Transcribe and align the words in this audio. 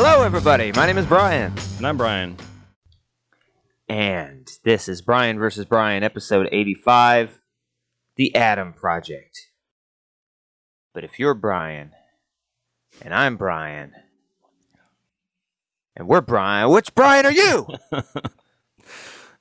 Hello, 0.00 0.22
everybody. 0.22 0.70
My 0.70 0.86
name 0.86 0.96
is 0.96 1.06
Brian, 1.06 1.52
And 1.78 1.84
I'm 1.84 1.96
Brian. 1.96 2.36
and 3.88 4.48
this 4.62 4.88
is 4.88 5.02
Brian 5.02 5.40
versus 5.40 5.64
Brian, 5.64 6.04
episode 6.04 6.48
85 6.52 7.40
The 8.14 8.32
Atom 8.36 8.74
Project. 8.74 9.48
But 10.94 11.02
if 11.02 11.18
you're 11.18 11.34
Brian, 11.34 11.90
and 13.02 13.12
I'm 13.12 13.36
Brian, 13.36 13.92
and 15.96 16.06
we're 16.06 16.20
Brian, 16.20 16.70
which 16.70 16.94
Brian 16.94 17.26
are 17.26 17.32
you? 17.32 17.66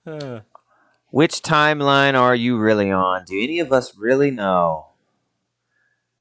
Uh, 0.08 0.40
Which 1.10 1.42
timeline 1.42 2.18
are 2.18 2.34
you 2.34 2.58
really 2.58 2.90
on? 2.90 3.26
Do 3.26 3.40
any 3.40 3.60
of 3.60 3.72
us 3.74 3.96
really 3.98 4.32
know? 4.32 4.88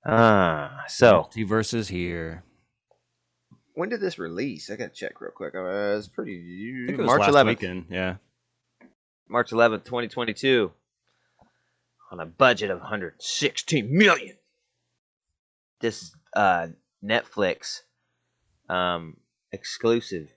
Ah, 0.04 0.82
so 0.88 1.30
he 1.32 1.44
versus 1.44 1.86
here. 1.88 2.42
When 3.76 3.90
did 3.90 4.00
this 4.00 4.18
release? 4.18 4.70
I 4.70 4.76
gotta 4.76 4.90
check 4.90 5.20
real 5.20 5.30
quick. 5.30 5.54
Uh, 5.54 5.96
it's 5.98 6.08
I 6.08 6.10
pretty 6.14 6.86
think 6.86 6.98
it 6.98 7.02
was 7.02 7.06
March 7.06 7.20
last 7.20 7.30
11th. 7.30 7.46
weekend. 7.46 7.84
Yeah. 7.90 8.16
March 9.28 9.50
11th, 9.50 9.84
2022, 9.84 10.72
on 12.10 12.20
a 12.20 12.26
budget 12.26 12.70
of 12.70 12.78
116 12.78 13.96
million. 13.96 14.36
This 15.80 16.14
uh, 16.34 16.68
Netflix 17.04 17.80
um, 18.70 19.18
exclusive. 19.52 20.28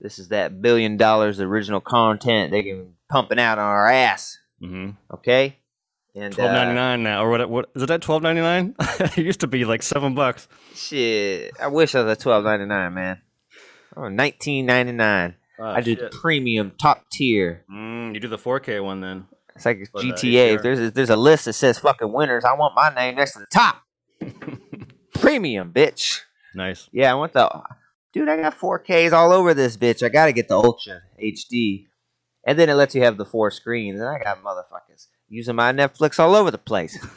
This 0.00 0.18
is 0.18 0.28
that 0.28 0.60
billion 0.60 0.96
dollars 0.98 1.40
original 1.40 1.80
content 1.80 2.50
they 2.50 2.62
can 2.62 2.94
pumping 3.08 3.38
out 3.38 3.58
on 3.58 3.64
our 3.64 3.88
ass. 3.88 4.36
Mm-hmm. 4.62 4.90
Okay, 5.14 5.56
and 6.14 6.32
Twelve 6.32 6.52
ninety 6.52 6.78
uh, 6.78 6.96
now, 6.96 7.24
or 7.24 7.30
what? 7.30 7.48
What 7.48 7.70
is 7.74 7.82
it 7.82 7.90
at? 7.90 8.02
Twelve 8.02 8.22
ninety 8.22 8.40
nine? 8.42 8.74
It 9.00 9.18
used 9.18 9.40
to 9.40 9.46
be 9.46 9.64
like 9.64 9.82
seven 9.82 10.14
bucks. 10.14 10.48
shit, 10.74 11.52
I 11.60 11.68
wish 11.68 11.94
I 11.94 12.02
was 12.02 12.12
at 12.12 12.24
12.99, 12.24 12.92
man. 12.92 13.20
Oh, 13.96 14.02
19.99. 14.02 15.34
I 15.60 15.80
did 15.80 16.10
premium 16.10 16.72
top 16.80 17.04
tier. 17.10 17.64
Mm, 17.70 18.14
you 18.14 18.20
do 18.20 18.28
the 18.28 18.38
four 18.38 18.58
K 18.60 18.80
one 18.80 19.00
then. 19.00 19.26
It's 19.54 19.64
like 19.66 19.78
the 19.78 20.00
GTA. 20.00 20.56
If 20.56 20.62
there's 20.62 20.80
a, 20.80 20.90
there's 20.90 21.10
a 21.10 21.16
list 21.16 21.44
that 21.44 21.52
says 21.52 21.78
fucking 21.78 22.12
winners, 22.12 22.44
I 22.44 22.54
want 22.54 22.74
my 22.74 22.92
name 22.94 23.16
next 23.16 23.34
to 23.34 23.40
the 23.40 23.46
top. 23.46 23.82
Premium, 25.14 25.72
bitch. 25.72 26.20
Nice. 26.54 26.88
Yeah, 26.92 27.12
I 27.12 27.14
want 27.14 27.32
the. 27.32 27.48
Dude, 28.12 28.28
I 28.28 28.36
got 28.36 28.58
4Ks 28.58 29.12
all 29.12 29.32
over 29.32 29.54
this 29.54 29.76
bitch. 29.76 30.02
I 30.02 30.08
gotta 30.08 30.32
get 30.32 30.48
the 30.48 30.56
Ultra 30.56 31.00
HD, 31.22 31.86
and 32.46 32.58
then 32.58 32.68
it 32.68 32.74
lets 32.74 32.94
you 32.94 33.02
have 33.02 33.16
the 33.16 33.24
four 33.24 33.50
screens. 33.50 34.00
And 34.00 34.08
I 34.08 34.18
got 34.22 34.42
motherfuckers 34.42 35.06
using 35.32 35.56
my 35.56 35.72
Netflix 35.72 36.18
all 36.18 36.34
over 36.36 36.50
the 36.50 36.58
place. 36.58 36.98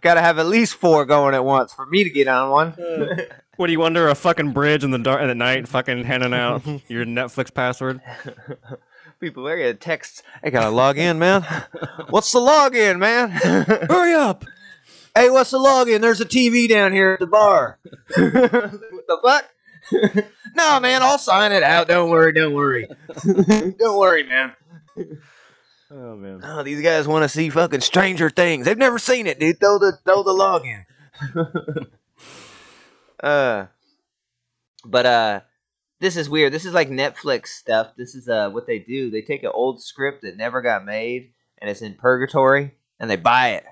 gotta 0.00 0.20
have 0.20 0.40
at 0.40 0.46
least 0.46 0.74
four 0.74 1.06
going 1.06 1.34
at 1.34 1.44
once 1.44 1.72
for 1.72 1.86
me 1.86 2.02
to 2.02 2.10
get 2.10 2.26
on 2.26 2.50
one. 2.50 2.74
what 3.56 3.68
do 3.68 3.72
you 3.72 3.82
under 3.84 4.08
a 4.08 4.14
fucking 4.14 4.52
bridge 4.52 4.82
in 4.82 4.90
the 4.90 4.98
dark 4.98 5.20
at 5.20 5.36
night, 5.36 5.68
fucking 5.68 6.02
handing 6.02 6.34
out 6.34 6.66
your 6.88 7.04
Netflix 7.04 7.54
password? 7.54 8.00
People, 9.20 9.46
I 9.46 9.56
get 9.56 9.80
texts. 9.80 10.24
I 10.42 10.50
gotta 10.50 10.70
log 10.70 10.98
in, 10.98 11.20
man. 11.20 11.42
What's 12.10 12.32
the 12.32 12.40
login, 12.40 12.98
man? 12.98 13.30
Hurry 13.30 14.14
up! 14.14 14.44
Hey, 15.14 15.30
what's 15.30 15.52
the 15.52 15.58
login? 15.58 16.00
There's 16.00 16.20
a 16.20 16.24
TV 16.24 16.68
down 16.68 16.92
here 16.92 17.12
at 17.12 17.20
the 17.20 17.28
bar. 17.28 17.78
what 17.84 18.16
the 18.16 19.18
fuck? 19.22 19.48
no, 20.56 20.80
man, 20.80 21.02
I'll 21.02 21.18
sign 21.18 21.52
it 21.52 21.62
out. 21.62 21.86
Don't 21.86 22.10
worry, 22.10 22.32
don't 22.32 22.54
worry. 22.54 22.88
don't 23.24 23.98
worry, 23.98 24.24
man. 24.24 24.56
Oh 25.94 26.16
man. 26.16 26.40
Oh, 26.42 26.62
these 26.62 26.80
guys 26.80 27.06
want 27.06 27.22
to 27.24 27.28
see 27.28 27.50
fucking 27.50 27.82
Stranger 27.82 28.30
Things. 28.30 28.64
They've 28.64 28.78
never 28.78 28.98
seen 28.98 29.26
it, 29.26 29.38
dude. 29.38 29.60
Throw 29.60 29.78
the 29.78 29.92
throw 30.04 30.22
the 30.22 30.32
login. 30.32 30.84
uh, 33.22 33.66
but 34.84 35.06
uh, 35.06 35.40
this 36.00 36.16
is 36.16 36.30
weird. 36.30 36.52
This 36.52 36.64
is 36.64 36.72
like 36.72 36.88
Netflix 36.88 37.48
stuff. 37.48 37.92
This 37.96 38.14
is 38.14 38.28
uh 38.28 38.48
what 38.50 38.66
they 38.66 38.78
do. 38.78 39.10
They 39.10 39.20
take 39.20 39.42
an 39.42 39.50
old 39.52 39.82
script 39.82 40.22
that 40.22 40.38
never 40.38 40.62
got 40.62 40.84
made 40.84 41.32
and 41.62 41.70
it's 41.70 41.80
in 41.80 41.94
purgatory, 41.94 42.72
and 42.98 43.08
they 43.08 43.16
buy 43.16 43.50
it 43.50 43.64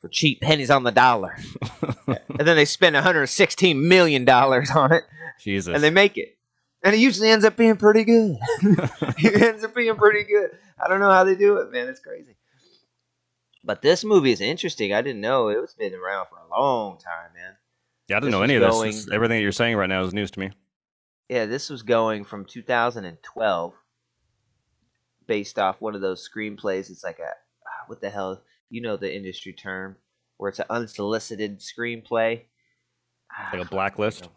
for 0.00 0.08
cheap 0.08 0.40
pennies 0.42 0.70
on 0.70 0.84
the 0.84 0.92
dollar, 0.92 1.36
and 2.06 2.46
then 2.46 2.56
they 2.56 2.66
spend 2.66 2.94
116 2.94 3.88
million 3.88 4.24
dollars 4.26 4.70
on 4.70 4.92
it, 4.92 5.04
Jesus. 5.40 5.74
and 5.74 5.82
they 5.82 5.90
make 5.90 6.18
it. 6.18 6.36
And 6.82 6.94
it 6.94 6.98
usually 6.98 7.28
ends 7.28 7.44
up 7.44 7.56
being 7.56 7.76
pretty 7.76 8.04
good. 8.04 8.38
it 8.62 9.42
ends 9.42 9.64
up 9.64 9.74
being 9.74 9.96
pretty 9.96 10.24
good. 10.24 10.50
I 10.82 10.88
don't 10.88 11.00
know 11.00 11.10
how 11.10 11.24
they 11.24 11.34
do 11.34 11.58
it, 11.58 11.70
man. 11.72 11.88
It's 11.88 12.00
crazy. 12.00 12.36
But 13.62 13.82
this 13.82 14.02
movie 14.04 14.32
is 14.32 14.40
interesting. 14.40 14.94
I 14.94 15.02
didn't 15.02 15.20
know 15.20 15.48
it 15.48 15.60
was 15.60 15.74
been 15.74 15.92
around 15.94 16.26
for 16.30 16.38
a 16.38 16.48
long 16.58 16.98
time, 16.98 17.32
man. 17.34 17.54
yeah, 18.08 18.16
I 18.16 18.20
didn't 18.20 18.30
this 18.30 18.38
know 18.38 18.42
any 18.42 18.54
of 18.54 18.62
this. 18.62 18.70
going- 18.70 18.90
This- 18.92 19.10
Everything 19.12 19.36
that 19.38 19.42
you're 19.42 19.52
saying 19.52 19.76
right 19.76 19.88
now 19.88 20.02
is 20.02 20.14
news 20.14 20.30
to 20.32 20.40
me. 20.40 20.50
Yeah, 21.28 21.44
this 21.46 21.68
was 21.70 21.82
going 21.82 22.24
from 22.24 22.44
2012, 22.46 23.74
based 25.26 25.58
off 25.58 25.80
one 25.80 25.94
of 25.94 26.00
those 26.00 26.26
screenplays. 26.28 26.90
It's 26.90 27.04
like 27.04 27.18
a 27.18 27.28
ah, 27.66 27.84
what 27.86 28.00
the 28.00 28.10
hell? 28.10 28.42
You 28.70 28.80
know 28.80 28.96
the 28.96 29.14
industry 29.14 29.52
term 29.52 29.96
where 30.38 30.48
it's 30.48 30.58
an 30.58 30.64
unsolicited 30.70 31.60
screenplay. 31.60 32.44
Ah, 33.30 33.50
Like 33.52 33.66
a 33.66 33.68
blacklist? 33.68 34.28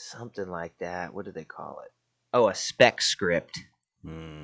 I 0.00 0.18
don't 0.18 0.20
know. 0.20 0.26
Something 0.26 0.50
like 0.50 0.76
that. 0.78 1.14
What 1.14 1.24
do 1.24 1.32
they 1.32 1.44
call 1.44 1.80
it? 1.84 1.92
Oh, 2.32 2.48
a 2.48 2.54
spec 2.54 3.02
script. 3.02 3.58
Hmm. 4.04 4.42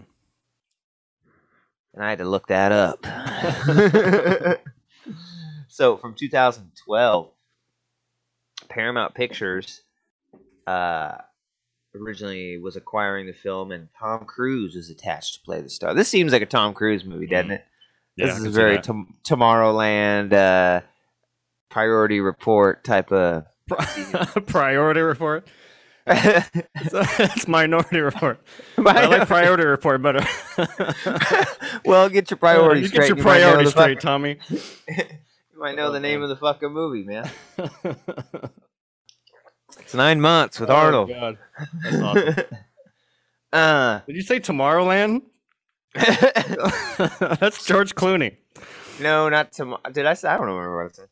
and 1.94 2.04
I 2.04 2.10
had 2.10 2.18
to 2.18 2.24
look 2.24 2.48
that 2.48 2.72
up. 2.72 3.06
so 5.68 5.96
from 5.96 6.14
2012, 6.14 7.30
Paramount 8.68 9.14
Pictures 9.14 9.80
uh, 10.66 11.16
originally 11.94 12.58
was 12.58 12.76
acquiring 12.76 13.26
the 13.26 13.32
film, 13.32 13.72
and 13.72 13.88
Tom 13.98 14.26
Cruise 14.26 14.74
was 14.74 14.90
attached 14.90 15.34
to 15.34 15.40
play 15.40 15.60
the 15.62 15.70
star. 15.70 15.94
This 15.94 16.08
seems 16.08 16.32
like 16.32 16.42
a 16.42 16.46
Tom 16.46 16.74
Cruise 16.74 17.04
movie, 17.04 17.26
doesn't 17.26 17.52
it? 17.52 17.64
Yeah, 18.16 18.26
this 18.26 18.38
is 18.38 18.54
very 18.54 18.80
tom- 18.80 19.16
Tomorrowland, 19.24 20.32
uh, 20.32 20.80
Priority 21.70 22.20
Report 22.20 22.82
type 22.84 23.12
of. 23.12 23.44
Priority 24.46 25.00
report. 25.00 25.48
It's 26.08 27.48
Minority 27.48 27.98
Report. 27.98 28.40
I 28.78 29.06
like 29.06 29.26
Priority 29.26 29.64
Report 29.64 30.00
better. 30.00 30.24
well, 31.84 32.08
get 32.08 32.30
your 32.30 32.38
priorities 32.38 32.82
you 32.84 32.88
straight. 32.88 33.08
Get 33.08 33.08
your 33.08 33.18
You 33.18 33.24
might 33.24 33.38
know 33.40 33.46
priorities 33.48 33.70
straight, 33.72 34.00
Tommy. 34.00 34.38
You 34.48 35.58
might 35.58 35.74
know 35.74 35.90
the 35.90 35.98
name 35.98 36.22
of 36.22 36.28
the 36.28 36.36
fucking 36.36 36.70
movie, 36.72 37.02
man. 37.02 37.28
It's 39.80 39.94
nine 39.94 40.20
months 40.20 40.60
with 40.60 40.70
Oh, 40.70 40.74
Arnold. 40.76 41.08
God. 41.08 41.38
That's 41.82 41.96
awesome. 41.96 42.44
uh, 43.52 44.00
Did 44.06 44.14
you 44.16 44.22
say 44.22 44.38
Tomorrowland? 44.38 45.22
That's 45.94 47.64
George 47.66 47.94
Clooney. 47.96 48.36
no, 49.00 49.28
not 49.28 49.50
tomorrow. 49.52 49.82
Did 49.92 50.06
I 50.06 50.14
say? 50.14 50.28
I 50.28 50.36
don't 50.36 50.46
remember 50.46 50.84
what 50.84 50.92
I 50.92 50.94
said. 50.94 51.08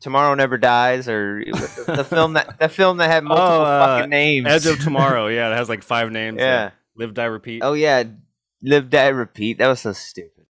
Tomorrow 0.00 0.34
Never 0.34 0.58
Dies, 0.58 1.08
or 1.08 1.42
the, 1.44 2.06
film 2.08 2.34
that 2.34 2.58
the 2.58 2.68
film 2.68 2.98
that 2.98 3.08
had 3.10 3.24
multiple 3.24 3.46
Oh, 3.48 3.62
uh, 3.62 3.86
fucking 3.98 4.10
names. 4.10 4.46
Edge 4.46 4.66
of 4.66 4.78
Tomorrow. 4.80 5.26
Yeah, 5.36 5.52
it 5.52 5.56
has 5.56 5.68
like 5.68 5.82
five 5.82 6.12
names. 6.12 6.38
yeah. 6.38 6.70
Live, 6.96 7.14
Die, 7.14 7.24
Repeat. 7.24 7.62
Oh 7.62 7.72
yeah. 7.74 8.04
Live, 8.62 8.88
die, 8.90 9.08
repeat. 9.08 9.58
That 9.58 9.68
was 9.68 9.80
so 9.80 9.92
stupid. 9.92 10.46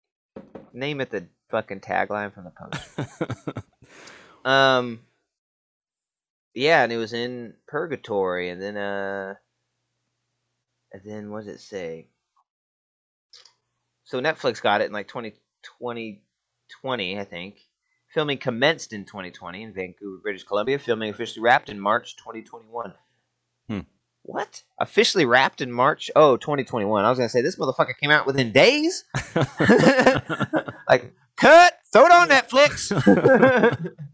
Name 0.72 1.00
it 1.00 1.10
the 1.10 1.26
fucking 1.50 1.80
tagline 1.80 2.32
from 2.34 2.44
the 2.44 2.50
poster. 2.50 3.62
Um. 4.44 5.00
Yeah, 6.54 6.82
and 6.82 6.92
it 6.92 6.96
was 6.96 7.12
in 7.12 7.54
purgatory, 7.68 8.50
and 8.50 8.60
then 8.60 8.76
uh, 8.76 9.34
and 10.92 11.02
then 11.04 11.30
what 11.30 11.44
does 11.46 11.54
it 11.54 11.60
say? 11.60 12.08
So 14.04 14.20
Netflix 14.20 14.60
got 14.60 14.80
it 14.80 14.86
in 14.86 14.92
like 14.92 15.06
2020, 15.08 16.22
20, 16.82 17.18
I 17.20 17.24
think. 17.24 17.60
Filming 18.12 18.36
commenced 18.36 18.92
in 18.92 19.06
2020 19.06 19.62
in 19.62 19.72
Vancouver, 19.72 20.18
British 20.22 20.44
Columbia. 20.44 20.78
Filming 20.78 21.10
officially 21.10 21.42
wrapped 21.42 21.70
in 21.70 21.80
March 21.80 22.16
2021. 22.16 22.92
Hmm. 23.68 23.80
What? 24.22 24.62
Officially 24.78 25.24
wrapped 25.24 25.62
in 25.62 25.72
March? 25.72 26.10
Oh, 26.14 26.36
2021. 26.36 27.04
I 27.04 27.08
was 27.08 27.18
gonna 27.18 27.30
say 27.30 27.40
this 27.40 27.56
motherfucker 27.56 27.96
came 27.98 28.10
out 28.10 28.26
within 28.26 28.52
days. 28.52 29.04
like, 30.88 31.14
cut, 31.36 31.78
throw 31.90 32.04
it 32.06 32.12
on 32.12 32.28
Netflix. 32.28 32.92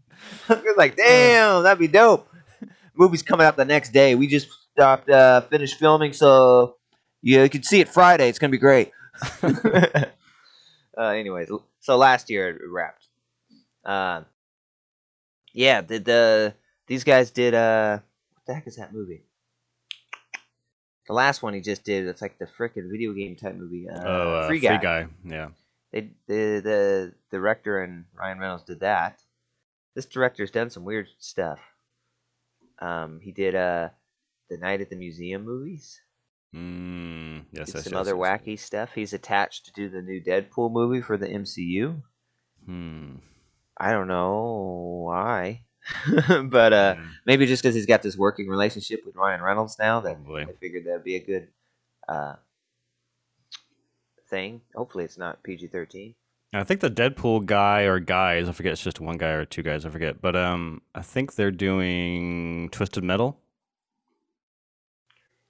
Like, 0.77 0.95
damn, 0.95 1.63
that'd 1.63 1.79
be 1.79 1.87
dope. 1.87 2.27
Movie's 2.95 3.21
coming 3.21 3.45
out 3.45 3.55
the 3.55 3.65
next 3.65 3.91
day. 3.91 4.15
We 4.15 4.27
just 4.27 4.47
stopped, 4.73 5.09
uh, 5.09 5.41
finished 5.41 5.75
filming, 5.75 6.13
so 6.13 6.77
yeah, 7.21 7.43
you 7.43 7.49
can 7.49 7.61
see 7.63 7.81
it 7.81 7.89
Friday. 7.89 8.29
It's 8.29 8.39
gonna 8.39 8.51
be 8.51 8.57
great. 8.57 8.91
uh, 9.43 10.05
anyways, 10.97 11.51
so 11.79 11.97
last 11.97 12.29
year 12.29 12.49
it 12.49 12.61
wrapped. 12.67 13.08
Uh, 13.85 14.21
yeah, 15.53 15.81
did 15.81 16.05
the 16.05 16.53
these 16.87 17.03
guys 17.03 17.31
did 17.31 17.53
uh, 17.53 17.99
what 18.33 18.45
the 18.45 18.53
heck 18.53 18.67
is 18.67 18.75
that 18.75 18.93
movie? 18.93 19.23
The 21.07 21.13
last 21.13 21.41
one 21.41 21.53
he 21.53 21.61
just 21.61 21.83
did. 21.83 22.07
It's 22.07 22.21
like 22.21 22.37
the 22.37 22.45
frickin' 22.45 22.89
video 22.91 23.13
game 23.13 23.35
type 23.35 23.55
movie. 23.55 23.89
Uh, 23.89 24.03
oh, 24.05 24.33
uh, 24.33 24.47
Free 24.47 24.59
free 24.59 24.67
Guy. 24.67 24.77
guy. 24.77 25.07
Yeah. 25.25 25.49
They 25.91 26.01
the 26.27 26.61
the 26.63 27.13
director 27.31 27.81
and 27.81 28.05
Ryan 28.13 28.39
Reynolds 28.39 28.63
did 28.63 28.81
that. 28.81 29.19
This 29.95 30.05
director's 30.05 30.51
done 30.51 30.69
some 30.69 30.85
weird 30.85 31.07
stuff. 31.17 31.59
Um, 32.77 33.19
he 33.21 33.31
did 33.31 33.55
uh, 33.55 33.89
the 34.49 34.57
Night 34.57 34.81
at 34.81 34.89
the 34.89 34.95
Museum 34.95 35.43
movies. 35.43 35.99
Mm, 36.55 37.45
yes, 37.51 37.71
yes, 37.73 37.83
some 37.83 37.93
yes, 37.93 37.99
other 37.99 38.15
yes. 38.15 38.19
wacky 38.19 38.59
stuff. 38.59 38.91
He's 38.93 39.13
attached 39.13 39.65
to 39.65 39.71
do 39.73 39.89
the 39.89 40.01
new 40.01 40.21
Deadpool 40.21 40.71
movie 40.71 41.01
for 41.01 41.17
the 41.17 41.27
MCU. 41.27 42.01
Hmm. 42.65 43.15
I 43.79 43.91
don't 43.91 44.07
know 44.07 45.03
why, 45.05 45.61
but 46.43 46.73
uh, 46.73 46.95
maybe 47.25 47.45
just 47.45 47.63
because 47.63 47.75
he's 47.75 47.85
got 47.85 48.01
this 48.01 48.17
working 48.17 48.47
relationship 48.47 49.05
with 49.05 49.15
Ryan 49.15 49.41
Reynolds 49.41 49.77
now, 49.79 50.01
that 50.01 50.15
probably. 50.15 50.43
I 50.43 50.53
figured 50.59 50.85
that'd 50.85 51.03
be 51.03 51.15
a 51.15 51.23
good 51.23 51.47
uh, 52.07 52.35
thing. 54.29 54.61
Hopefully, 54.75 55.05
it's 55.05 55.17
not 55.17 55.43
PG 55.43 55.67
thirteen. 55.67 56.15
I 56.51 56.63
think 56.63 56.79
the 56.79 56.89
Deadpool 56.89 57.45
guy 57.45 57.81
or 57.83 57.99
guys, 57.99 58.49
I 58.49 58.53
forget 58.53 58.71
it's 58.71 58.83
just 58.83 58.99
one 58.99 59.17
guy 59.17 59.29
or 59.29 59.45
two 59.45 59.61
guys, 59.61 59.85
I 59.85 59.89
forget. 59.89 60.19
But 60.19 60.35
um 60.35 60.81
I 60.95 61.01
think 61.01 61.35
they're 61.35 61.51
doing 61.51 62.69
Twisted 62.71 63.03
Metal. 63.03 63.39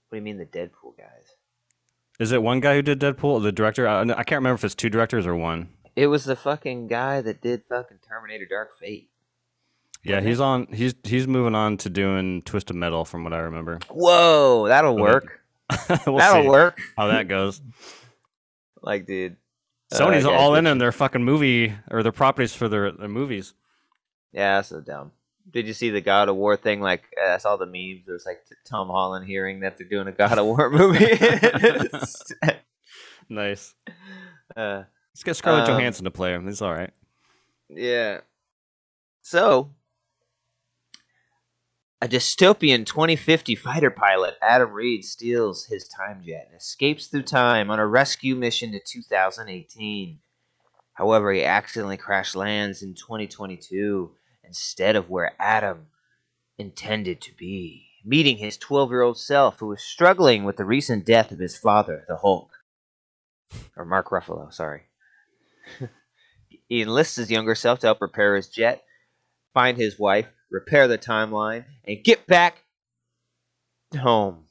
What 0.10 0.16
do 0.16 0.18
you 0.18 0.24
mean 0.24 0.38
the 0.38 0.46
Deadpool 0.46 0.98
guys? 0.98 1.36
Is 2.20 2.34
it 2.34 2.44
one 2.44 2.60
guy 2.60 2.76
who 2.76 2.82
did 2.82 3.00
Deadpool? 3.00 3.42
The 3.42 3.52
director? 3.52 3.88
I, 3.88 4.02
I 4.02 4.24
can't 4.24 4.40
remember 4.40 4.56
if 4.56 4.66
it's 4.66 4.76
two 4.76 4.90
directors 4.90 5.26
or 5.26 5.36
one. 5.36 5.70
It 6.00 6.08
was 6.08 6.24
the 6.24 6.38
fucking 6.38 6.88
guy 6.88 7.20
that 7.20 7.42
did 7.42 7.64
fucking 7.68 7.98
Terminator 8.08 8.46
Dark 8.46 8.80
Fate. 8.80 9.10
Yeah, 10.02 10.22
he's 10.22 10.40
on. 10.40 10.68
He's 10.68 10.96
he's 11.04 11.28
moving 11.28 11.56
on 11.56 11.76
to 11.80 11.90
doing 11.90 12.42
Twisted 12.44 12.78
Metal, 12.78 13.04
from 13.04 13.26
what 13.26 13.34
I 13.34 13.40
remember. 13.40 13.80
Whoa, 13.90 14.70
that'll 14.70 14.96
work. 14.96 15.42
we'll 16.08 16.16
that'll 16.18 16.48
work. 16.48 16.80
how 16.98 17.08
that 17.08 17.28
goes. 17.28 17.62
Like, 18.82 19.06
dude. 19.08 19.36
Sony's 19.94 20.24
uh, 20.24 20.32
all 20.32 20.56
in 20.56 20.66
on 20.66 20.78
their 20.78 20.94
fucking 20.94 21.26
movie 21.26 21.74
or 21.92 22.02
their 22.02 22.14
properties 22.14 22.56
for 22.56 22.70
their, 22.70 22.94
their 22.94 23.10
movies. 23.10 23.54
Yeah, 24.32 24.56
that's 24.56 24.70
so 24.70 24.80
dumb. 24.80 25.12
Did 25.52 25.68
you 25.68 25.74
see 25.74 25.90
the 25.90 26.00
God 26.00 26.30
of 26.30 26.38
War 26.38 26.56
thing? 26.56 26.80
Like, 26.80 27.04
uh, 27.22 27.32
I 27.32 27.38
saw 27.40 27.58
the 27.58 27.66
memes. 27.66 28.08
It 28.08 28.12
was 28.12 28.26
like 28.26 28.40
Tom 28.64 28.88
Holland 28.88 29.28
hearing 29.28 29.60
that 29.60 29.78
they're 29.78 29.86
doing 29.86 30.08
a 30.08 30.14
God 30.14 30.38
of 30.38 30.46
War 30.46 30.70
movie. 30.72 31.10
Nice. 33.28 33.76
uh, 34.56 34.84
Let's 35.20 35.26
get 35.26 35.36
Scarlett 35.36 35.68
Um, 35.68 35.76
Johansson 35.76 36.06
to 36.06 36.12
play 36.12 36.34
him. 36.34 36.48
He's 36.48 36.62
all 36.62 36.74
right. 36.74 36.94
yeah. 37.68 38.22
So, 39.22 39.72
a 42.02 42.08
dystopian 42.08 42.86
2050 42.86 43.56
fighter 43.56 43.92
pilot, 43.92 44.38
Adam 44.42 44.72
Reed, 44.72 45.04
steals 45.04 45.66
his 45.66 45.90
time 45.90 46.24
jet 46.26 46.48
and 46.50 46.58
escapes 46.58 47.08
through 47.08 47.24
time 47.24 47.70
on 47.70 47.80
a 47.80 47.86
rescue 47.86 48.34
mission 48.34 48.72
to 48.72 48.80
2018. 48.80 50.20
However, 50.94 51.34
he 51.34 51.44
accidentally 51.44 51.98
crash 51.98 52.34
lands 52.34 52.82
in 52.82 52.94
2022 52.94 54.12
instead 54.46 54.96
of 54.96 55.10
where 55.10 55.34
Adam 55.38 55.88
intended 56.58 57.20
to 57.24 57.36
be, 57.36 57.88
meeting 58.06 58.38
his 58.38 58.56
12 58.56 58.90
year 58.90 59.02
old 59.02 59.18
self 59.18 59.60
who 59.60 59.68
was 59.68 59.84
struggling 59.84 60.46
with 60.46 60.56
the 60.56 60.64
recent 60.64 61.06
death 61.06 61.34
of 61.34 61.40
his 61.40 61.58
father, 61.58 62.06
the 62.08 62.16
Hulk. 62.16 62.54
Or 63.76 63.84
Mark 63.84 64.12
Ruffalo, 64.12 64.54
sorry. 64.54 64.84
He 66.68 66.82
enlists 66.82 67.16
his 67.16 67.32
younger 67.32 67.56
self 67.56 67.80
to 67.80 67.88
help 67.88 68.02
repair 68.02 68.36
his 68.36 68.50
jet, 68.50 68.84
find 69.54 69.78
his 69.78 69.98
wife, 70.00 70.28
repair 70.52 70.88
the 70.88 70.98
timeline, 70.98 71.66
and 71.86 72.04
get 72.04 72.26
back 72.28 72.64
home. 73.98 74.46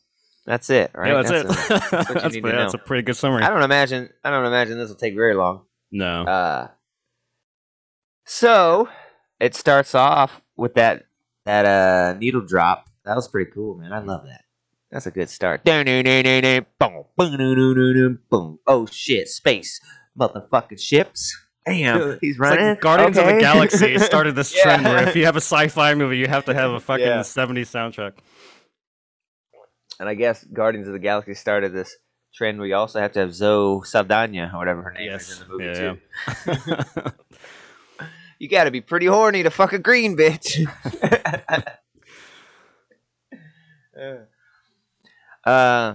That's 0.46 0.70
it, 0.70 0.90
right? 0.94 1.08
yeah, 1.12 1.22
that's, 1.22 1.30
a- 1.30 1.40
it. 1.40 1.46
what 1.46 2.08
you 2.08 2.14
that's, 2.14 2.22
pretty- 2.38 2.40
that's 2.56 2.74
a 2.74 2.78
pretty 2.78 3.02
good 3.02 3.16
summary. 3.16 3.42
I 3.42 3.50
don't 3.50 3.62
imagine. 3.62 4.08
I 4.24 4.30
don't 4.30 4.46
imagine 4.46 4.78
this 4.78 4.88
will 4.88 4.96
take 4.96 5.14
very 5.14 5.34
long. 5.34 5.62
No. 5.92 6.24
Uh, 6.24 6.68
so 8.24 8.88
it 9.40 9.54
starts 9.54 9.94
off 9.94 10.40
with 10.56 10.74
that 10.74 11.04
that 11.44 11.64
uh 11.64 12.18
needle 12.18 12.40
drop. 12.42 12.88
That 13.04 13.14
was 13.16 13.28
pretty 13.28 13.50
cool, 13.50 13.76
man. 13.76 13.92
I 13.92 14.00
love 14.00 14.24
that. 14.26 14.44
That's 14.90 15.06
a 15.06 15.10
good 15.10 15.28
start. 15.30 15.64
Boom. 18.30 18.58
Oh 18.66 18.86
shit, 18.86 19.28
space, 19.28 19.80
motherfucking 20.18 20.80
ships. 20.80 21.36
Damn, 21.66 22.18
he's 22.20 22.30
It's 22.32 22.38
running. 22.38 22.64
like 22.66 22.80
Guardians 22.80 23.18
of 23.18 23.26
the 23.26 23.38
Galaxy 23.38 23.98
started 24.10 24.34
this 24.34 24.54
Yeah. 24.56 24.62
trend 24.62 24.84
where 24.84 25.06
if 25.08 25.14
you 25.16 25.26
have 25.26 25.36
a 25.36 25.40
sci-fi 25.40 25.94
movie, 25.94 26.16
you 26.18 26.26
have 26.26 26.46
to 26.46 26.54
have 26.54 26.70
a 26.70 26.80
fucking 26.80 27.04
Yeah. 27.06 27.20
70s 27.20 27.68
soundtrack. 27.70 28.12
and 30.00 30.08
I 30.08 30.14
guess 30.14 30.44
Guardians 30.44 30.86
of 30.86 30.92
the 30.94 30.98
Galaxy 30.98 31.34
started 31.34 31.72
this 31.72 31.94
trend 32.34 32.58
where 32.58 32.66
you 32.68 32.74
also 32.76 33.00
have 33.00 33.12
to 33.12 33.20
have 33.20 33.34
Zoe 33.34 33.82
Saldana 33.84 34.50
or 34.54 34.58
whatever 34.58 34.82
her 34.82 34.92
name 34.92 35.12
is 35.12 35.40
in 35.42 35.46
the 35.46 35.52
movie 35.52 35.64
Yeah, 35.64 35.94
too. 37.04 37.10
You 38.40 38.48
got 38.48 38.64
to 38.64 38.70
be 38.70 38.80
pretty 38.80 39.06
horny 39.06 39.42
to 39.42 39.50
fuck 39.50 39.72
a 39.72 39.80
green 39.80 40.16
bitch. 40.16 40.64
uh, 45.44 45.94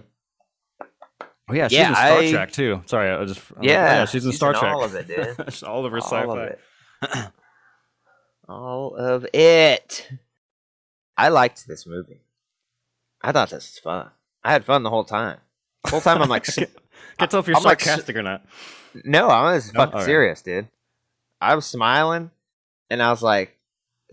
Oh 1.50 1.54
yeah, 1.54 1.68
she's 1.68 1.78
Yeah, 1.80 1.90
in 1.90 1.96
Star 1.96 2.18
I- 2.20 2.32
Trek 2.32 2.52
too. 2.52 2.82
Sorry, 2.86 3.10
I 3.12 3.26
just 3.26 3.42
oh, 3.52 3.60
yeah, 3.62 4.06
she's 4.06 4.26
in 4.26 4.32
Star 4.32 4.54
Trek. 4.54 4.74
All 4.74 4.84
of 4.84 4.96
it, 4.96 5.08
dude. 5.08 5.18
All 5.64 5.86
of 5.86 5.94
sci-fi. 5.94 6.44
it. 6.46 6.60
all 8.48 8.96
of 8.96 9.26
it. 9.34 10.10
I 11.18 11.30
liked 11.30 11.68
this 11.68 11.86
movie. 11.86 12.22
I 13.22 13.32
thought 13.32 13.50
this 13.50 13.72
was 13.74 13.80
fun. 13.80 14.10
I 14.44 14.52
had 14.52 14.66
fun 14.66 14.84
the 14.84 14.90
whole 14.90 15.04
time. 15.04 15.38
The 15.84 15.92
whole 15.92 16.02
time 16.02 16.22
I'm 16.22 16.30
like, 16.30 16.46
Can't 16.46 16.70
can't 17.18 17.30
tell 17.32 17.40
if 17.40 17.48
you're 17.48 17.58
I'm 17.58 17.64
like 17.64 17.80
sarcastic 17.82 18.16
or 18.16 18.24
not. 18.24 18.46
No, 19.04 19.28
I 19.28 19.54
was 19.54 19.74
No? 19.74 19.80
fucking 19.82 19.94
Alright. 19.94 20.06
serious, 20.06 20.42
dude. 20.42 20.68
I 21.42 21.56
was 21.56 21.66
smiling, 21.66 22.32
and 22.90 23.02
I 23.04 23.10
was 23.12 23.22
like 23.22 23.58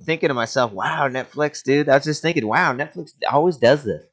thinking 0.02 0.28
to 0.28 0.34
myself, 0.34 0.72
"Wow, 0.72 1.08
Netflix, 1.08 1.62
dude." 1.62 1.88
I 1.88 1.94
was 1.96 2.04
just 2.04 2.22
thinking, 2.22 2.46
"Wow, 2.46 2.72
Netflix 2.74 3.12
always 3.30 3.56
does 3.56 3.84
this." 3.84 4.04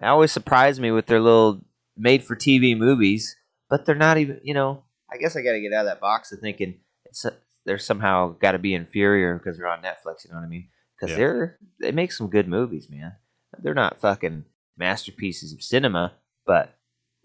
They 0.00 0.06
always 0.06 0.32
surprise 0.32 0.80
me 0.80 0.90
with 0.90 1.06
their 1.06 1.20
little 1.20 1.60
made-for-TV 2.00 2.76
movies, 2.76 3.36
but 3.68 3.84
they're 3.86 3.94
not 3.94 4.18
even. 4.18 4.40
You 4.42 4.54
know, 4.54 4.84
I 5.12 5.16
guess 5.18 5.36
I 5.36 5.42
got 5.42 5.52
to 5.52 5.60
get 5.60 5.72
out 5.72 5.86
of 5.86 5.92
that 5.92 6.00
box 6.00 6.32
of 6.32 6.40
thinking 6.40 6.80
it's 7.04 7.24
they're 7.66 7.78
somehow 7.78 8.30
got 8.40 8.52
to 8.52 8.58
be 8.58 8.74
inferior 8.74 9.36
because 9.38 9.58
they're 9.58 9.68
on 9.68 9.82
Netflix. 9.82 10.24
You 10.24 10.30
know 10.32 10.38
what 10.38 10.44
I 10.44 10.48
mean? 10.48 10.68
Because 10.96 11.12
Yeah. 11.12 11.16
they're 11.18 11.58
they 11.80 11.92
make 11.92 12.12
some 12.12 12.28
good 12.28 12.48
movies, 12.48 12.88
man. 12.90 13.12
They're 13.58 13.74
not 13.74 14.00
fucking 14.00 14.44
masterpieces 14.76 15.52
of 15.52 15.62
cinema, 15.62 16.14
but 16.46 16.78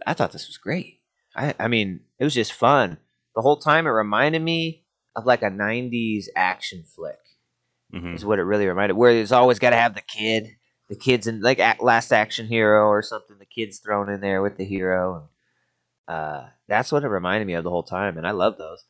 I 0.05 0.13
thought 0.13 0.31
this 0.31 0.47
was 0.47 0.57
great. 0.57 0.99
I, 1.35 1.53
I 1.59 1.67
mean, 1.67 2.01
it 2.19 2.23
was 2.23 2.33
just 2.33 2.53
fun. 2.53 2.97
The 3.35 3.41
whole 3.41 3.57
time 3.57 3.85
it 3.87 3.91
reminded 3.91 4.41
me 4.41 4.85
of 5.15 5.25
like 5.25 5.41
a 5.41 5.49
90s 5.49 6.25
action 6.35 6.83
flick, 6.83 7.19
Mhm. 7.93 8.15
is 8.15 8.25
what 8.25 8.39
it 8.39 8.43
really 8.43 8.67
reminded. 8.67 8.95
Where 8.97 9.11
it's 9.11 9.31
always 9.31 9.59
got 9.59 9.69
to 9.71 9.75
have 9.77 9.95
the 9.95 10.01
kid, 10.01 10.55
the 10.89 10.95
kids 10.95 11.27
in 11.27 11.41
like 11.41 11.59
Last 11.81 12.11
Action 12.11 12.47
Hero 12.47 12.87
or 12.87 13.01
something, 13.01 13.37
the 13.39 13.45
kids 13.45 13.79
thrown 13.79 14.09
in 14.09 14.21
there 14.21 14.41
with 14.41 14.57
the 14.57 14.65
hero. 14.65 15.29
And, 16.07 16.15
uh, 16.17 16.43
that's 16.67 16.91
what 16.91 17.03
it 17.03 17.07
reminded 17.07 17.45
me 17.47 17.53
of 17.53 17.63
the 17.63 17.69
whole 17.69 17.83
time. 17.83 18.17
And 18.17 18.27
I 18.27 18.31
love 18.31 18.57
those. 18.57 18.83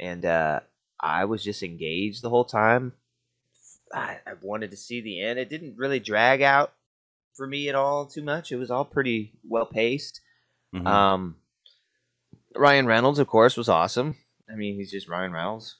And 0.00 0.24
uh, 0.24 0.60
I 1.00 1.24
was 1.24 1.42
just 1.44 1.62
engaged 1.62 2.22
the 2.22 2.30
whole 2.30 2.44
time. 2.44 2.92
I, 3.92 4.18
I 4.26 4.32
wanted 4.42 4.72
to 4.72 4.76
see 4.76 5.00
the 5.00 5.22
end. 5.22 5.38
It 5.38 5.48
didn't 5.48 5.76
really 5.78 6.00
drag 6.00 6.42
out 6.42 6.72
for 7.34 7.46
me 7.46 7.68
at 7.68 7.74
all 7.74 8.06
too 8.06 8.22
much. 8.22 8.50
It 8.50 8.56
was 8.56 8.70
all 8.70 8.84
pretty 8.84 9.32
well 9.48 9.66
paced. 9.66 10.20
Mhm. 10.74 10.86
Um, 10.86 11.36
Ryan 12.56 12.86
Reynolds, 12.86 13.18
of 13.18 13.26
course, 13.28 13.56
was 13.56 13.68
awesome. 13.68 14.16
I 14.50 14.54
mean, 14.56 14.74
he's 14.76 14.90
just 14.90 15.08
Ryan 15.08 15.32
Reynolds, 15.32 15.76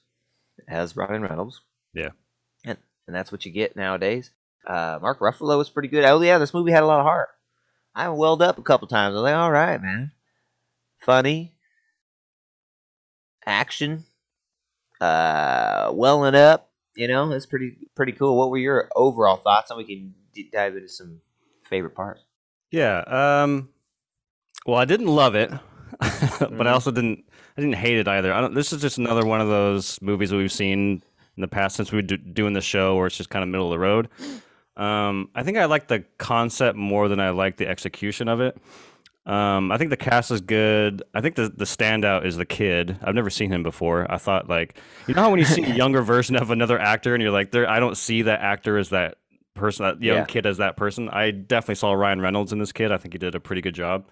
as 0.69 0.97
Ryan 0.97 1.23
Reynolds. 1.23 1.61
Yeah. 1.95 2.11
and 2.65 2.79
and 3.07 3.17
that's 3.17 3.33
what 3.33 3.47
you 3.47 3.53
get 3.53 3.77
nowadays. 3.77 4.31
Uh, 4.67 4.99
Mark 5.01 5.21
Ruffalo 5.21 5.57
was 5.59 5.71
pretty 5.71 5.89
good. 5.89 6.05
Oh 6.05 6.21
yeah, 6.21 6.39
this 6.39 6.53
movie 6.55 6.73
had 6.73 6.83
a 6.83 6.87
lot 6.87 7.01
of 7.01 7.07
heart. 7.07 7.29
I 7.95 8.09
welled 8.11 8.43
up 8.43 8.59
a 8.59 8.63
couple 8.63 8.89
times. 8.89 9.13
I 9.13 9.15
was 9.17 9.23
like, 9.23 9.35
all 9.35 9.51
right, 9.53 9.81
man, 9.81 10.13
funny, 10.99 11.55
action, 13.45 14.05
uh, 15.01 15.91
welling 15.93 16.35
up. 16.35 16.71
You 16.95 17.09
know, 17.09 17.31
it's 17.33 17.47
pretty 17.47 17.77
pretty 17.95 18.13
cool. 18.13 18.37
What 18.39 18.51
were 18.51 18.59
your 18.59 18.89
overall 18.97 19.37
thoughts? 19.37 19.71
And 19.71 19.77
we 19.79 19.85
can 19.85 20.15
d- 20.35 20.49
dive 20.53 20.77
into 20.77 20.89
some 20.89 21.21
favorite 21.69 21.95
parts. 21.95 22.23
Yeah. 22.71 23.01
Um. 23.07 23.69
Well, 24.67 24.79
I 24.79 24.85
didn't 24.87 25.07
love 25.07 25.35
it, 25.35 25.51
but 26.01 26.01
Mhm. 26.51 26.67
I 26.67 26.71
also 26.71 26.91
didn't. 26.91 27.25
I 27.57 27.61
didn't 27.61 27.77
hate 27.77 27.99
it 27.99 28.09
either. 28.09 28.33
I 28.35 28.41
don't, 28.43 28.55
this 28.55 28.73
is 28.73 28.83
just 28.83 28.99
another 28.99 29.25
one 29.25 29.41
of 29.41 29.49
those 29.49 29.99
movies 30.03 30.29
that 30.31 30.37
we've 30.37 30.53
seen 30.53 31.03
in 31.37 31.41
the 31.41 31.49
past 31.49 31.77
since 31.77 31.91
we 31.91 31.97
were 31.97 32.03
do, 32.03 32.17
doing 32.19 32.53
the 32.53 32.61
show, 32.61 32.97
where 32.97 33.07
it's 33.07 33.17
just 33.17 33.31
kind 33.31 33.43
of 33.43 33.49
middle 33.49 33.67
of 33.67 33.71
the 33.71 33.79
road. 33.79 34.09
Um, 34.77 35.31
I 35.35 35.43
think 35.43 35.57
I 35.59 35.65
like 35.65 35.89
the 35.89 36.05
concept 36.19 36.77
more 36.77 37.09
than 37.09 37.19
I 37.21 37.31
like 37.31 37.57
the 37.57 37.67
execution 37.69 38.29
of 38.29 38.41
it. 38.41 38.57
Um, 39.25 39.73
I 39.73 39.79
think 39.79 39.91
the 39.91 39.97
cast 39.97 40.31
is 40.31 40.41
good. 40.41 41.03
I 41.15 41.21
think 41.21 41.35
the 41.35 41.49
the 41.49 41.65
standout 41.65 42.25
is 42.25 42.37
the 42.37 42.47
kid. 42.47 42.97
I've 43.03 43.15
never 43.15 43.31
seen 43.31 43.51
him 43.51 43.63
before. 43.65 44.07
I 44.11 44.19
thought 44.19 44.49
like, 44.49 44.79
you 45.09 45.15
know 45.15 45.23
how 45.23 45.31
when 45.31 45.41
you 45.41 45.45
see 45.47 45.65
a 45.65 45.75
younger 45.75 46.03
version 46.03 46.37
of 46.37 46.51
another 46.51 46.79
actor 46.79 47.15
and 47.15 47.23
you're 47.23 47.33
like, 47.33 47.51
there, 47.51 47.69
I 47.69 47.81
don't 47.81 47.97
see 47.97 48.23
that 48.23 48.41
actor 48.41 48.79
as 48.79 48.91
that 48.91 49.17
person, 49.55 49.85
that 49.85 50.01
young 50.03 50.19
Yeah. 50.19 50.25
kid 50.27 50.47
as 50.47 50.59
that 50.59 50.77
person. 50.77 51.09
I 51.09 51.33
definitely 51.33 51.75
saw 51.77 51.93
Ryan 51.95 52.21
Reynolds 52.21 52.53
in 52.53 52.59
this 52.61 52.71
kid. 52.73 52.93
I 52.93 52.99
think 52.99 53.15
he 53.15 53.19
did 53.19 53.35
a 53.35 53.41
pretty 53.41 53.63
good 53.63 53.75
job, 53.75 54.07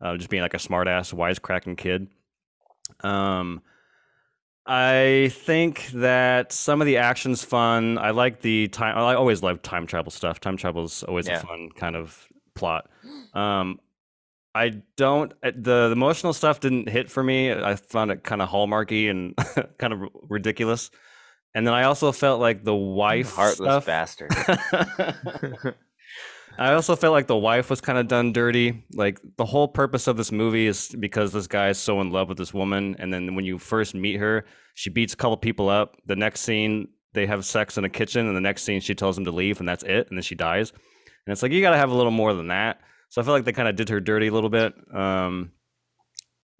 uh, 0.00 0.16
just 0.16 0.30
being 0.30 0.42
like 0.42 0.54
a 0.54 0.58
smart 0.58 0.88
ass, 0.88 1.12
wisecracking 1.12 1.76
kid. 1.76 2.06
Um, 3.00 3.60
I 4.66 5.30
think 5.32 5.88
that 5.88 6.52
some 6.52 6.80
of 6.80 6.86
the 6.86 6.96
action's 6.96 7.44
fun. 7.44 7.98
I 7.98 8.10
like 8.12 8.40
the 8.40 8.68
time. 8.68 8.96
I 8.96 9.14
always 9.14 9.42
love 9.42 9.60
time 9.62 9.86
travel 9.86 10.10
stuff. 10.10 10.40
Time 10.40 10.56
travel 10.56 10.84
is 10.84 11.02
always 11.02 11.26
Yeah. 11.28 11.38
a 11.40 11.40
fun 11.40 11.68
kind 11.76 11.96
of 11.96 12.26
plot. 12.54 12.88
Um, 13.34 13.78
I 14.54 14.80
don't. 14.96 15.32
uh, 15.42 15.50
The, 15.54 15.88
the 15.88 15.92
emotional 15.92 16.32
stuff 16.32 16.60
didn't 16.60 16.88
hit 16.88 17.10
for 17.10 17.22
me. 17.22 17.52
I 17.52 17.76
found 17.76 18.10
it 18.10 18.22
kind 18.24 18.40
of 18.40 18.48
hallmarky 18.48 19.10
and 19.10 19.36
kind 19.78 19.92
of 19.92 20.00
ridiculous. 20.30 20.90
And 21.54 21.66
then 21.66 21.74
I 21.74 21.84
also 21.84 22.10
felt 22.10 22.40
like 22.40 22.64
the 22.64 22.74
wife 22.74 23.34
Heartless 23.34 23.84
stuff. 23.84 23.86
bastard. 23.86 24.30
I 26.56 26.74
also 26.74 26.94
felt 26.94 27.12
like 27.12 27.26
the 27.26 27.36
wife 27.36 27.68
was 27.68 27.80
kind 27.80 27.98
of 27.98 28.08
done 28.08 28.32
dirty. 28.32 28.84
Like 28.92 29.20
the 29.36 29.44
whole 29.44 29.66
purpose 29.66 30.06
of 30.06 30.16
this 30.16 30.30
movie 30.30 30.66
is 30.66 30.94
because 30.98 31.32
this 31.32 31.46
guy 31.46 31.68
is 31.68 31.78
so 31.78 32.00
in 32.00 32.10
love 32.10 32.28
with 32.28 32.38
this 32.38 32.54
woman, 32.54 32.96
and 32.98 33.12
then 33.12 33.34
when 33.34 33.44
you 33.44 33.58
first 33.58 33.94
meet 33.94 34.16
her, 34.16 34.44
she 34.74 34.90
beats 34.90 35.14
a 35.14 35.16
couple 35.16 35.36
people 35.36 35.68
up. 35.68 35.96
The 36.06 36.16
next 36.16 36.40
scene, 36.40 36.88
they 37.12 37.26
have 37.26 37.44
sex 37.44 37.76
in 37.76 37.84
a 37.84 37.88
kitchen, 37.88 38.26
and 38.26 38.36
the 38.36 38.40
next 38.40 38.62
scene, 38.62 38.80
she 38.80 38.94
tells 38.94 39.18
him 39.18 39.24
to 39.24 39.32
leave, 39.32 39.58
and 39.58 39.68
that's 39.68 39.82
it. 39.82 40.08
And 40.08 40.16
then 40.16 40.22
she 40.22 40.34
dies. 40.34 40.70
And 40.70 41.32
it's 41.32 41.42
like 41.42 41.52
you 41.52 41.60
got 41.60 41.70
to 41.70 41.76
have 41.76 41.90
a 41.90 41.94
little 41.94 42.12
more 42.12 42.34
than 42.34 42.48
that. 42.48 42.80
So 43.08 43.20
I 43.20 43.24
feel 43.24 43.34
like 43.34 43.44
they 43.44 43.52
kind 43.52 43.68
of 43.68 43.76
did 43.76 43.88
her 43.88 44.00
dirty 44.00 44.28
a 44.28 44.32
little 44.32 44.50
bit. 44.50 44.74
Um, 44.92 45.52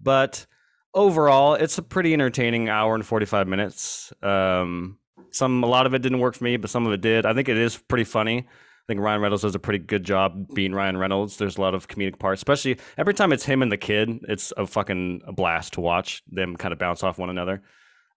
but 0.01 0.47
overall, 0.93 1.55
it's 1.55 1.79
a 1.79 1.83
pretty 1.83 2.13
entertaining 2.13 2.69
hour 2.69 2.95
and 2.95 3.05
forty 3.05 3.27
five 3.27 3.49
minutes. 3.49 4.13
Um, 4.23 4.99
some 5.31 5.63
a 5.65 5.67
lot 5.67 5.87
of 5.87 5.95
it 5.95 6.03
didn't 6.03 6.21
work 6.21 6.35
for 6.35 6.45
me, 6.45 6.57
but 6.57 6.71
some 6.71 6.87
of 6.87 6.93
it 6.93 7.01
did. 7.01 7.27
I 7.27 7.35
think 7.35 7.49
it 7.49 7.59
is 7.59 7.77
pretty 7.77 8.05
funny. 8.05 8.47
I 8.85 8.93
think 8.93 9.00
Ryan 9.00 9.23
Reynolds 9.23 9.43
does 9.43 9.55
a 9.55 9.59
pretty 9.59 9.79
good 9.79 10.05
job 10.05 10.53
being 10.53 10.75
Ryan 10.75 10.99
Reynolds. 10.99 11.38
There's 11.38 11.57
a 11.57 11.61
lot 11.62 11.75
of 11.75 11.88
comedic 11.88 12.19
parts, 12.19 12.41
especially 12.41 12.79
every 12.99 13.14
time 13.14 13.33
it's 13.33 13.45
him 13.45 13.62
and 13.62 13.73
the 13.73 13.79
kid. 13.79 14.11
It's 14.29 14.53
a 14.59 14.67
fucking 14.67 15.23
blast 15.33 15.73
to 15.75 15.81
watch 15.81 16.23
them 16.31 16.55
kind 16.55 16.73
of 16.73 16.79
bounce 16.79 17.03
off 17.03 17.19
one 17.19 17.31
another. 17.31 17.62